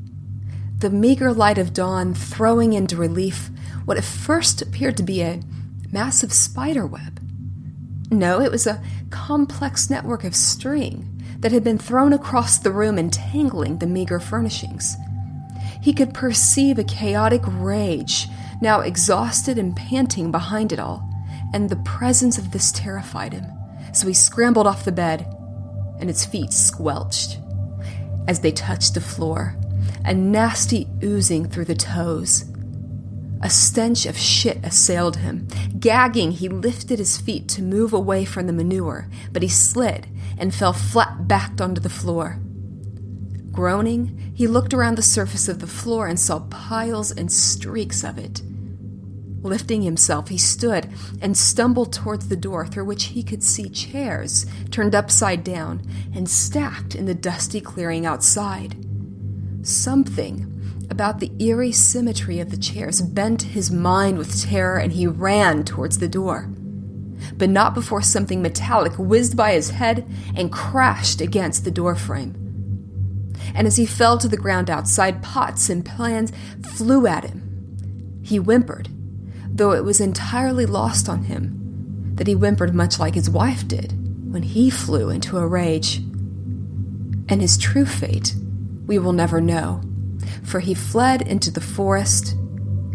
the 0.77 0.89
meager 0.89 1.33
light 1.33 1.57
of 1.57 1.73
dawn 1.73 2.13
throwing 2.13 2.73
into 2.73 2.95
relief 2.95 3.49
what 3.85 3.97
at 3.97 4.03
first 4.03 4.61
appeared 4.61 4.97
to 4.97 5.03
be 5.03 5.21
a 5.21 5.41
massive 5.91 6.33
spider 6.33 6.85
web. 6.85 7.19
No, 8.11 8.41
it 8.41 8.51
was 8.51 8.67
a 8.67 8.81
complex 9.09 9.89
network 9.89 10.23
of 10.23 10.35
string 10.35 11.13
that 11.39 11.51
had 11.51 11.63
been 11.63 11.77
thrown 11.77 12.13
across 12.13 12.57
the 12.57 12.71
room, 12.71 12.97
entangling 12.97 13.77
the 13.77 13.87
meager 13.87 14.19
furnishings. 14.19 14.95
He 15.81 15.93
could 15.93 16.13
perceive 16.13 16.79
a 16.79 16.83
chaotic 16.83 17.41
rage 17.45 18.27
now 18.61 18.81
exhausted 18.81 19.57
and 19.57 19.75
panting 19.75 20.31
behind 20.31 20.71
it 20.71 20.79
all, 20.79 21.07
and 21.53 21.69
the 21.69 21.75
presence 21.77 22.37
of 22.37 22.51
this 22.51 22.71
terrified 22.71 23.33
him. 23.33 23.45
So 23.93 24.07
he 24.07 24.13
scrambled 24.13 24.67
off 24.67 24.85
the 24.85 24.91
bed, 24.91 25.25
and 25.99 26.09
its 26.09 26.25
feet 26.25 26.53
squelched 26.53 27.39
as 28.27 28.41
they 28.41 28.51
touched 28.51 28.93
the 28.93 29.01
floor, 29.01 29.55
a 30.05 30.13
nasty 30.13 30.87
oozing 31.03 31.47
through 31.47 31.65
the 31.65 31.75
toes. 31.75 32.45
A 33.41 33.49
stench 33.49 34.05
of 34.05 34.17
shit 34.17 34.59
assailed 34.63 35.17
him. 35.17 35.47
Gagging, 35.79 36.31
he 36.31 36.49
lifted 36.49 36.99
his 36.99 37.17
feet 37.17 37.47
to 37.49 37.61
move 37.61 37.93
away 37.93 38.25
from 38.25 38.47
the 38.47 38.53
manure, 38.53 39.07
but 39.31 39.43
he 39.43 39.47
slid 39.47 40.07
and 40.37 40.53
fell 40.53 40.73
flat 40.73 41.27
backed 41.27 41.61
onto 41.61 41.79
the 41.79 41.89
floor. 41.89 42.39
Groaning, 43.51 44.33
he 44.35 44.47
looked 44.47 44.73
around 44.73 44.97
the 44.97 45.03
surface 45.03 45.47
of 45.47 45.59
the 45.59 45.67
floor 45.67 46.07
and 46.07 46.19
saw 46.19 46.39
piles 46.49 47.11
and 47.11 47.31
streaks 47.31 48.03
of 48.03 48.17
it. 48.17 48.41
Lifting 49.43 49.83
himself, 49.83 50.29
he 50.29 50.37
stood 50.37 50.89
and 51.21 51.37
stumbled 51.37 51.93
towards 51.93 52.27
the 52.27 52.35
door 52.35 52.65
through 52.65 52.85
which 52.85 53.05
he 53.05 53.23
could 53.23 53.43
see 53.43 53.69
chairs 53.69 54.45
turned 54.71 54.95
upside 54.95 55.43
down 55.43 55.81
and 56.13 56.29
stacked 56.29 56.95
in 56.95 57.05
the 57.05 57.13
dusty 57.13 57.61
clearing 57.61 58.05
outside. 58.05 58.75
Something 59.61 60.53
about 60.89 61.19
the 61.19 61.31
eerie 61.39 61.71
symmetry 61.71 62.39
of 62.39 62.49
the 62.49 62.57
chairs 62.57 63.01
bent 63.01 63.41
his 63.43 63.69
mind 63.69 64.17
with 64.17 64.41
terror, 64.41 64.77
and 64.77 64.93
he 64.93 65.05
ran 65.05 65.63
towards 65.63 65.99
the 65.99 66.07
door. 66.07 66.49
But 67.35 67.49
not 67.49 67.73
before 67.73 68.01
something 68.01 68.41
metallic 68.41 68.93
whizzed 68.97 69.35
by 69.35 69.53
his 69.53 69.71
head 69.71 70.09
and 70.35 70.51
crashed 70.51 71.21
against 71.21 71.63
the 71.63 71.71
doorframe. 71.71 72.35
And 73.53 73.67
as 73.67 73.75
he 73.75 73.85
fell 73.85 74.17
to 74.17 74.27
the 74.27 74.37
ground 74.37 74.69
outside, 74.69 75.21
pots 75.21 75.69
and 75.69 75.85
pans 75.85 76.31
flew 76.63 77.05
at 77.05 77.25
him. 77.25 78.21
He 78.23 78.37
whimpered 78.37 78.89
though 79.57 79.73
it 79.73 79.83
was 79.83 79.99
entirely 79.99 80.65
lost 80.65 81.09
on 81.09 81.23
him 81.23 82.13
that 82.15 82.27
he 82.27 82.33
whimpered 82.33 82.73
much 82.73 82.99
like 82.99 83.15
his 83.15 83.29
wife 83.29 83.67
did 83.67 83.93
when 84.31 84.43
he 84.43 84.69
flew 84.69 85.09
into 85.09 85.37
a 85.37 85.47
rage. 85.47 85.97
And 87.29 87.41
his 87.41 87.57
true 87.57 87.85
fate 87.85 88.35
we 88.85 88.97
will 88.99 89.13
never 89.13 89.41
know, 89.41 89.81
for 90.43 90.59
he 90.59 90.73
fled 90.73 91.21
into 91.21 91.51
the 91.51 91.61
forest, 91.61 92.33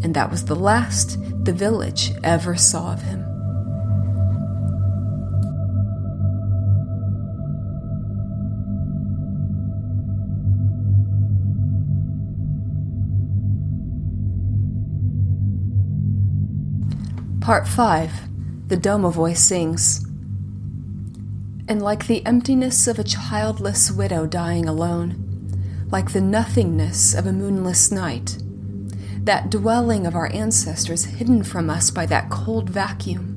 and 0.02 0.14
that 0.14 0.30
was 0.30 0.46
the 0.46 0.56
last 0.56 1.18
the 1.44 1.52
village 1.52 2.10
ever 2.24 2.56
saw 2.56 2.94
of 2.94 3.02
him. 3.02 3.31
Part 17.42 17.66
5 17.66 18.68
The 18.68 18.76
Domovoi 18.76 19.36
Sings. 19.36 20.04
And 21.66 21.82
like 21.82 22.06
the 22.06 22.24
emptiness 22.24 22.86
of 22.86 23.00
a 23.00 23.04
childless 23.04 23.90
widow 23.90 24.28
dying 24.28 24.68
alone, 24.68 25.88
like 25.90 26.12
the 26.12 26.20
nothingness 26.20 27.14
of 27.14 27.26
a 27.26 27.32
moonless 27.32 27.90
night, 27.90 28.38
that 29.24 29.50
dwelling 29.50 30.06
of 30.06 30.14
our 30.14 30.32
ancestors 30.32 31.06
hidden 31.06 31.42
from 31.42 31.68
us 31.68 31.90
by 31.90 32.06
that 32.06 32.30
cold 32.30 32.70
vacuum, 32.70 33.36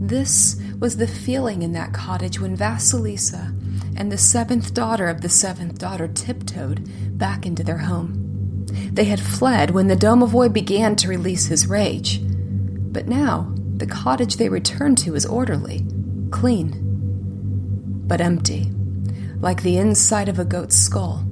this 0.00 0.60
was 0.80 0.96
the 0.96 1.06
feeling 1.06 1.62
in 1.62 1.70
that 1.74 1.92
cottage 1.92 2.40
when 2.40 2.56
Vasilisa 2.56 3.56
and 3.96 4.10
the 4.10 4.18
seventh 4.18 4.74
daughter 4.74 5.06
of 5.06 5.20
the 5.20 5.28
seventh 5.28 5.78
daughter 5.78 6.08
tiptoed 6.08 7.16
back 7.16 7.46
into 7.46 7.62
their 7.62 7.78
home. 7.78 8.66
They 8.92 9.04
had 9.04 9.20
fled 9.20 9.70
when 9.70 9.86
the 9.86 9.94
Domovoi 9.94 10.52
began 10.52 10.96
to 10.96 11.08
release 11.08 11.46
his 11.46 11.68
rage 11.68 12.20
but 12.92 13.08
now, 13.08 13.50
the 13.76 13.86
cottage 13.86 14.36
they 14.36 14.50
returned 14.50 14.98
to 14.98 15.14
is 15.14 15.24
orderly, 15.24 15.84
clean, 16.30 16.78
but 18.06 18.20
empty, 18.20 18.70
like 19.40 19.62
the 19.62 19.78
inside 19.78 20.28
of 20.28 20.38
a 20.38 20.44
goat's 20.44 20.76
skull, 20.76 21.24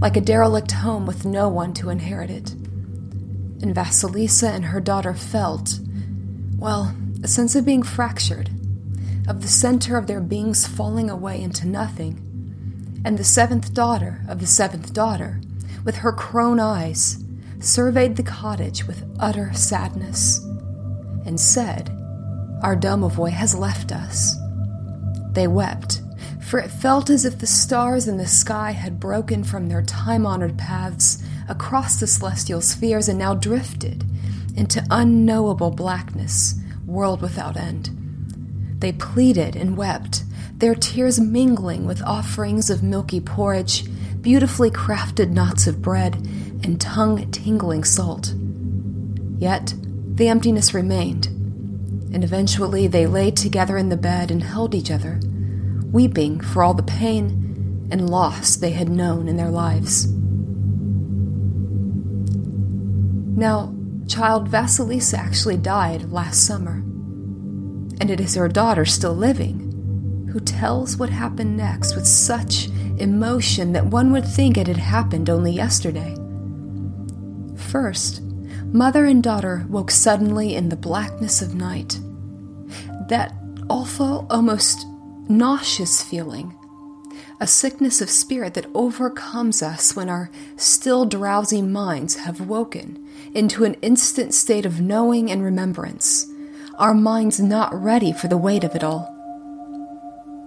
like 0.00 0.16
a 0.16 0.20
derelict 0.20 0.70
home 0.70 1.04
with 1.04 1.26
no 1.26 1.48
one 1.48 1.74
to 1.74 1.90
inherit 1.90 2.30
it. 2.30 2.52
And 2.52 3.74
Vasilisa 3.74 4.48
and 4.48 4.66
her 4.66 4.80
daughter 4.80 5.12
felt, 5.12 5.80
well, 6.56 6.94
a 7.24 7.28
sense 7.28 7.56
of 7.56 7.66
being 7.66 7.82
fractured, 7.82 8.48
of 9.26 9.42
the 9.42 9.48
center 9.48 9.96
of 9.96 10.06
their 10.06 10.20
beings 10.20 10.68
falling 10.68 11.10
away 11.10 11.40
into 11.42 11.66
nothing. 11.66 12.20
And 13.04 13.18
the 13.18 13.24
seventh 13.24 13.74
daughter 13.74 14.22
of 14.28 14.38
the 14.38 14.46
seventh 14.46 14.92
daughter, 14.92 15.40
with 15.84 15.96
her 15.96 16.12
crone 16.12 16.60
eyes, 16.60 17.22
surveyed 17.58 18.14
the 18.14 18.22
cottage 18.22 18.86
with 18.86 19.04
utter 19.18 19.52
sadness 19.52 20.46
and 21.24 21.40
said, 21.40 21.90
Our 22.62 22.76
domovoi 22.76 23.30
has 23.30 23.54
left 23.54 23.92
us. 23.92 24.36
They 25.32 25.46
wept, 25.46 26.02
for 26.40 26.58
it 26.58 26.70
felt 26.70 27.10
as 27.10 27.24
if 27.24 27.38
the 27.38 27.46
stars 27.46 28.08
in 28.08 28.18
the 28.18 28.26
sky 28.26 28.72
had 28.72 29.00
broken 29.00 29.44
from 29.44 29.68
their 29.68 29.82
time 29.82 30.26
honored 30.26 30.58
paths 30.58 31.22
across 31.48 31.98
the 31.98 32.06
celestial 32.06 32.60
spheres 32.60 33.08
and 33.08 33.18
now 33.18 33.34
drifted 33.34 34.04
into 34.56 34.84
unknowable 34.90 35.70
blackness, 35.70 36.60
world 36.86 37.22
without 37.22 37.56
end. 37.56 37.90
They 38.78 38.92
pleaded 38.92 39.56
and 39.56 39.76
wept, 39.76 40.24
their 40.56 40.74
tears 40.74 41.18
mingling 41.18 41.86
with 41.86 42.02
offerings 42.02 42.68
of 42.68 42.82
milky 42.82 43.20
porridge, 43.20 43.84
beautifully 44.20 44.70
crafted 44.70 45.30
knots 45.30 45.66
of 45.66 45.82
bread, 45.82 46.14
and 46.64 46.80
tongue 46.80 47.30
tingling 47.30 47.84
salt. 47.84 48.34
Yet 49.38 49.74
the 50.14 50.28
emptiness 50.28 50.74
remained, 50.74 51.26
and 52.12 52.22
eventually 52.22 52.86
they 52.86 53.06
lay 53.06 53.30
together 53.30 53.76
in 53.76 53.88
the 53.88 53.96
bed 53.96 54.30
and 54.30 54.42
held 54.42 54.74
each 54.74 54.90
other, 54.90 55.18
weeping 55.90 56.40
for 56.40 56.62
all 56.62 56.74
the 56.74 56.82
pain 56.82 57.88
and 57.90 58.10
loss 58.10 58.56
they 58.56 58.72
had 58.72 58.88
known 58.88 59.28
in 59.28 59.36
their 59.36 59.50
lives. 59.50 60.06
Now, 63.34 63.74
child 64.06 64.50
Vasilisa 64.50 65.16
actually 65.16 65.56
died 65.56 66.10
last 66.12 66.46
summer, 66.46 66.74
and 68.00 68.10
it 68.10 68.20
is 68.20 68.34
her 68.34 68.48
daughter 68.48 68.84
still 68.84 69.14
living 69.14 70.28
who 70.32 70.40
tells 70.40 70.96
what 70.96 71.10
happened 71.10 71.56
next 71.56 71.94
with 71.94 72.06
such 72.06 72.68
emotion 72.98 73.72
that 73.72 73.86
one 73.86 74.12
would 74.12 74.26
think 74.26 74.56
it 74.56 74.66
had 74.66 74.76
happened 74.76 75.28
only 75.28 75.52
yesterday. 75.52 76.14
First, 77.56 78.22
Mother 78.72 79.04
and 79.04 79.22
daughter 79.22 79.66
woke 79.68 79.90
suddenly 79.90 80.56
in 80.56 80.70
the 80.70 80.76
blackness 80.76 81.42
of 81.42 81.54
night. 81.54 82.00
That 83.08 83.34
awful, 83.68 84.26
almost 84.30 84.86
nauseous 85.28 86.02
feeling, 86.02 86.54
a 87.38 87.46
sickness 87.46 88.00
of 88.00 88.08
spirit 88.08 88.54
that 88.54 88.70
overcomes 88.74 89.62
us 89.62 89.94
when 89.94 90.08
our 90.08 90.30
still 90.56 91.04
drowsy 91.04 91.60
minds 91.60 92.16
have 92.16 92.48
woken 92.48 93.06
into 93.34 93.64
an 93.64 93.74
instant 93.82 94.32
state 94.32 94.64
of 94.64 94.80
knowing 94.80 95.30
and 95.30 95.44
remembrance, 95.44 96.26
our 96.78 96.94
minds 96.94 97.38
not 97.38 97.74
ready 97.74 98.10
for 98.10 98.28
the 98.28 98.38
weight 98.38 98.64
of 98.64 98.74
it 98.74 98.82
all. 98.82 99.06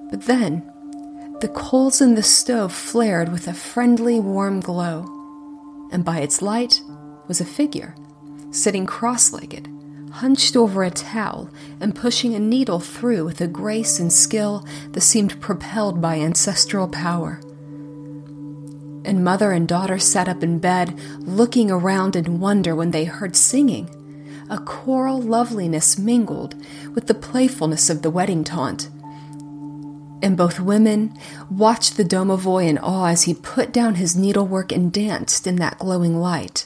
But 0.10 0.24
then, 0.24 0.64
the 1.42 1.52
coals 1.54 2.02
in 2.02 2.16
the 2.16 2.24
stove 2.24 2.74
flared 2.74 3.32
with 3.32 3.48
a 3.48 3.54
friendly, 3.54 4.20
warm 4.20 4.62
glow, 4.62 5.06
and 5.92 6.04
by 6.04 6.22
its 6.22 6.42
light 6.42 6.82
was 7.28 7.40
a 7.40 7.46
figure 7.46 7.94
sitting 8.52 8.86
cross 8.86 9.34
legged, 9.34 9.68
hunched 10.12 10.56
over 10.56 10.84
a 10.84 10.90
towel, 10.90 11.50
and 11.80 11.96
pushing 11.96 12.34
a 12.34 12.40
needle 12.40 12.80
through 12.80 13.26
with 13.26 13.42
a 13.42 13.48
grace 13.48 14.00
and 14.00 14.12
skill 14.12 14.66
that 14.92 15.02
seemed 15.02 15.42
propelled 15.42 16.02
by 16.02 16.16
ancestral 16.16 16.88
power. 16.88 17.42
And 19.04 19.24
mother 19.24 19.52
and 19.52 19.68
daughter 19.68 20.00
sat 20.00 20.30
up 20.30 20.42
in 20.42 20.60
bed, 20.60 20.98
looking 21.20 21.70
around 21.70 22.16
in 22.16 22.40
wonder 22.40 22.74
when 22.74 22.92
they 22.92 23.06
heard 23.06 23.36
singing, 23.36 23.90
a 24.50 24.58
choral 24.58 25.22
loveliness 25.22 25.98
mingled 25.98 26.56
with 26.94 27.08
the 27.08 27.14
playfulness 27.14 27.90
of 27.90 28.02
the 28.02 28.10
wedding 28.10 28.44
taunt. 28.44 28.90
And 30.22 30.38
both 30.38 30.60
women 30.60 31.14
watched 31.52 31.98
the 31.98 32.04
domovoi 32.04 32.68
in 32.68 32.78
awe 32.78 33.08
as 33.08 33.24
he 33.24 33.34
put 33.34 33.72
down 33.72 33.96
his 33.96 34.16
needlework 34.16 34.72
and 34.72 34.92
danced 34.92 35.46
in 35.46 35.58
that 35.58 35.78
glowing 35.78 36.18
light 36.18 36.66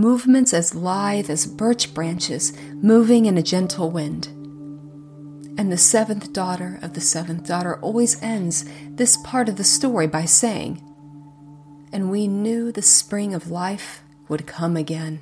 movements 0.00 0.54
as 0.54 0.74
lithe 0.74 1.28
as 1.28 1.46
birch 1.46 1.92
branches 1.92 2.56
moving 2.74 3.26
in 3.26 3.36
a 3.36 3.42
gentle 3.42 3.90
wind. 3.90 4.26
And 5.58 5.70
the 5.70 5.76
seventh 5.76 6.32
daughter 6.32 6.78
of 6.80 6.94
the 6.94 7.00
seventh 7.02 7.46
daughter 7.46 7.78
always 7.80 8.20
ends 8.22 8.64
this 8.88 9.18
part 9.18 9.48
of 9.48 9.56
the 9.56 9.64
story 9.64 10.06
by 10.06 10.24
saying, 10.24 10.82
And 11.92 12.10
we 12.10 12.26
knew 12.26 12.72
the 12.72 12.82
spring 12.82 13.34
of 13.34 13.50
life 13.50 14.02
would 14.28 14.46
come 14.46 14.76
again. 14.76 15.20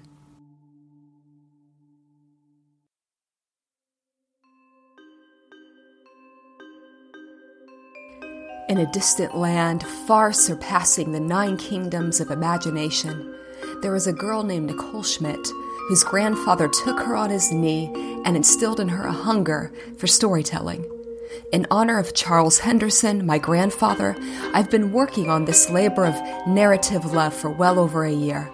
In 8.68 8.76
a 8.76 8.92
distant 8.92 9.34
land 9.34 9.82
far 9.82 10.30
surpassing 10.30 11.12
the 11.12 11.20
nine 11.20 11.56
kingdoms 11.56 12.20
of 12.20 12.30
imagination, 12.30 13.34
there 13.80 13.92
was 13.92 14.06
a 14.06 14.12
girl 14.12 14.42
named 14.42 14.66
Nicole 14.66 15.02
Schmidt 15.02 15.48
whose 15.88 16.04
grandfather 16.04 16.68
took 16.68 17.00
her 17.00 17.16
on 17.16 17.30
his 17.30 17.50
knee 17.50 17.90
and 18.24 18.36
instilled 18.36 18.80
in 18.80 18.88
her 18.88 19.06
a 19.06 19.12
hunger 19.12 19.72
for 19.96 20.06
storytelling. 20.06 20.84
In 21.52 21.66
honor 21.70 21.98
of 21.98 22.14
Charles 22.14 22.58
Henderson, 22.58 23.24
my 23.24 23.38
grandfather, 23.38 24.16
I've 24.52 24.70
been 24.70 24.92
working 24.92 25.30
on 25.30 25.44
this 25.44 25.70
labor 25.70 26.04
of 26.04 26.14
narrative 26.46 27.06
love 27.12 27.32
for 27.32 27.50
well 27.50 27.78
over 27.78 28.04
a 28.04 28.12
year. 28.12 28.50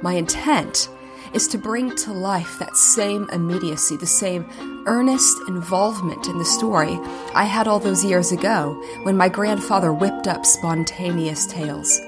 My 0.00 0.14
intent 0.14 0.88
is 1.32 1.48
to 1.48 1.58
bring 1.58 1.94
to 1.96 2.12
life 2.12 2.58
that 2.58 2.76
same 2.76 3.28
immediacy, 3.32 3.96
the 3.96 4.06
same 4.06 4.46
earnest 4.86 5.36
involvement 5.48 6.28
in 6.28 6.38
the 6.38 6.44
story 6.44 6.98
I 7.34 7.44
had 7.44 7.66
all 7.66 7.80
those 7.80 8.04
years 8.04 8.30
ago 8.30 8.80
when 9.02 9.16
my 9.16 9.28
grandfather 9.28 9.92
whipped 9.92 10.28
up 10.28 10.46
spontaneous 10.46 11.46
tales. 11.46 12.00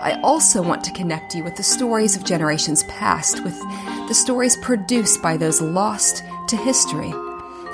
I 0.00 0.20
also 0.22 0.62
want 0.62 0.84
to 0.84 0.92
connect 0.92 1.34
you 1.34 1.44
with 1.44 1.56
the 1.56 1.62
stories 1.62 2.16
of 2.16 2.24
generations 2.24 2.84
past, 2.84 3.42
with 3.44 3.58
the 4.08 4.14
stories 4.14 4.56
produced 4.58 5.22
by 5.22 5.36
those 5.36 5.60
lost 5.60 6.22
to 6.48 6.56
history. 6.56 7.12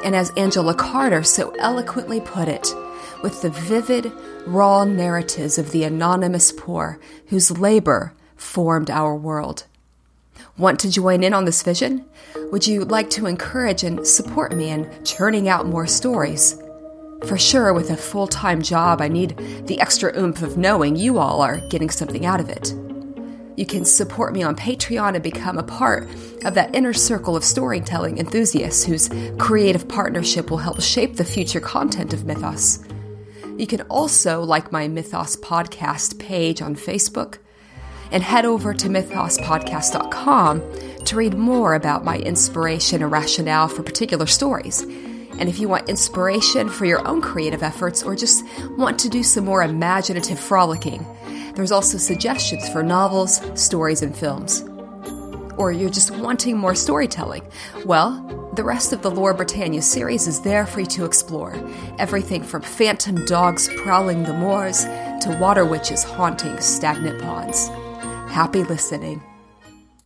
And 0.04 0.14
as 0.14 0.30
Angela 0.37 0.74
Carter 0.74 1.22
so 1.22 1.50
eloquently 1.59 2.20
put 2.20 2.48
it, 2.48 2.66
with 3.22 3.42
the 3.42 3.50
vivid, 3.50 4.12
raw 4.46 4.85
narratives 4.85 5.59
of 5.59 5.72
the 5.72 5.85
anonymous 5.85 6.52
poor 6.52 6.98
whose 7.26 7.59
labor 7.59 8.14
formed 8.37 8.90
our 8.90 9.14
world. 9.14 9.66
Want 10.56 10.80
to 10.80 10.90
join 10.90 11.22
in 11.22 11.35
on 11.35 11.44
this 11.44 11.62
vision? 11.62 12.04
Would 12.50 12.66
you 12.66 12.85
like 12.85 13.11
to 13.11 13.26
encourage 13.26 13.85
and 13.85 14.06
support 14.06 14.54
me 14.54 14.70
in 14.70 15.04
churning 15.04 15.48
out 15.48 15.66
more 15.66 15.87
stories? 15.87 16.61
For 17.26 17.38
sure, 17.38 17.72
with 17.72 17.90
a 17.90 17.96
full 17.96 18.26
time 18.26 18.62
job, 18.62 19.00
I 19.00 19.09
need 19.09 19.37
the 19.66 19.80
extra 19.80 20.16
oomph 20.18 20.42
of 20.42 20.56
knowing 20.56 20.96
you 20.96 21.18
all 21.18 21.42
are 21.42 21.59
getting 21.68 21.90
something 21.90 22.26
out 22.26 22.40
of 22.40 22.48
it. 22.48 22.74
You 23.56 23.66
can 23.66 23.85
support 23.85 24.33
me 24.33 24.42
on 24.42 24.56
Patreon 24.56 25.14
and 25.14 25.22
become 25.22 25.59
a 25.59 25.62
part 25.62 26.09
of 26.44 26.54
that 26.54 26.74
inner 26.74 26.94
circle 26.94 27.37
of 27.37 27.44
storytelling 27.44 28.16
enthusiasts 28.16 28.85
whose 28.85 29.11
creative 29.38 29.87
partnership 29.87 30.50
will 30.50 30.59
help 30.59 30.80
shape 30.80 31.16
the 31.16 31.24
future 31.24 31.61
content 31.61 32.14
of 32.14 32.24
Mythos. 32.24 32.78
You 33.59 33.66
can 33.66 33.83
also 33.83 34.42
like 34.42 34.72
my 34.72 34.88
Mythos 34.88 35.37
podcast 35.37 36.18
page 36.18 36.62
on 36.62 36.74
Facebook 36.74 37.37
and 38.11 38.22
head 38.22 38.46
over 38.46 38.72
to 38.72 38.88
mythospodcast.com 38.88 40.62
to 41.04 41.16
read 41.16 41.35
more 41.35 41.74
about 41.74 42.02
my 42.02 42.16
inspiration 42.16 43.02
and 43.02 43.12
rationale 43.12 43.68
for 43.68 43.83
particular 43.83 44.26
stories. 44.26 44.87
And 45.40 45.48
if 45.48 45.59
you 45.59 45.68
want 45.68 45.88
inspiration 45.88 46.68
for 46.68 46.85
your 46.85 47.07
own 47.09 47.22
creative 47.22 47.62
efforts 47.62 48.03
or 48.03 48.14
just 48.14 48.44
want 48.76 48.98
to 49.00 49.09
do 49.09 49.22
some 49.22 49.46
more 49.46 49.62
imaginative 49.62 50.38
frolicking, 50.38 51.05
there's 51.55 51.72
also 51.72 51.98
suggestions 51.98 52.68
for 52.68 52.83
novels, 52.83 53.40
stories, 53.61 54.03
and 54.03 54.14
films. 54.14 54.62
Or 55.57 55.72
you're 55.72 55.90
just 55.90 56.11
wanting 56.11 56.59
more 56.59 56.74
storytelling. 56.74 57.42
Well, 57.87 58.53
the 58.55 58.64
rest 58.64 58.92
of 58.92 59.03
the 59.03 59.11
Lore 59.11 59.35
Britannia 59.35 59.83
series 59.83 60.26
is 60.26 60.42
there 60.42 60.66
for 60.66 60.81
you 60.81 60.87
to 60.87 61.05
explore. 61.05 61.55
Everything 61.98 62.42
from 62.42 62.62
phantom 62.62 63.24
dogs 63.24 63.68
prowling 63.79 64.24
the 64.24 64.35
moors 64.35 64.85
to 64.85 65.38
water 65.40 65.64
witches 65.64 66.03
haunting 66.03 66.61
stagnant 66.61 67.22
ponds. 67.22 67.68
Happy 68.31 68.62
listening. 68.62 69.22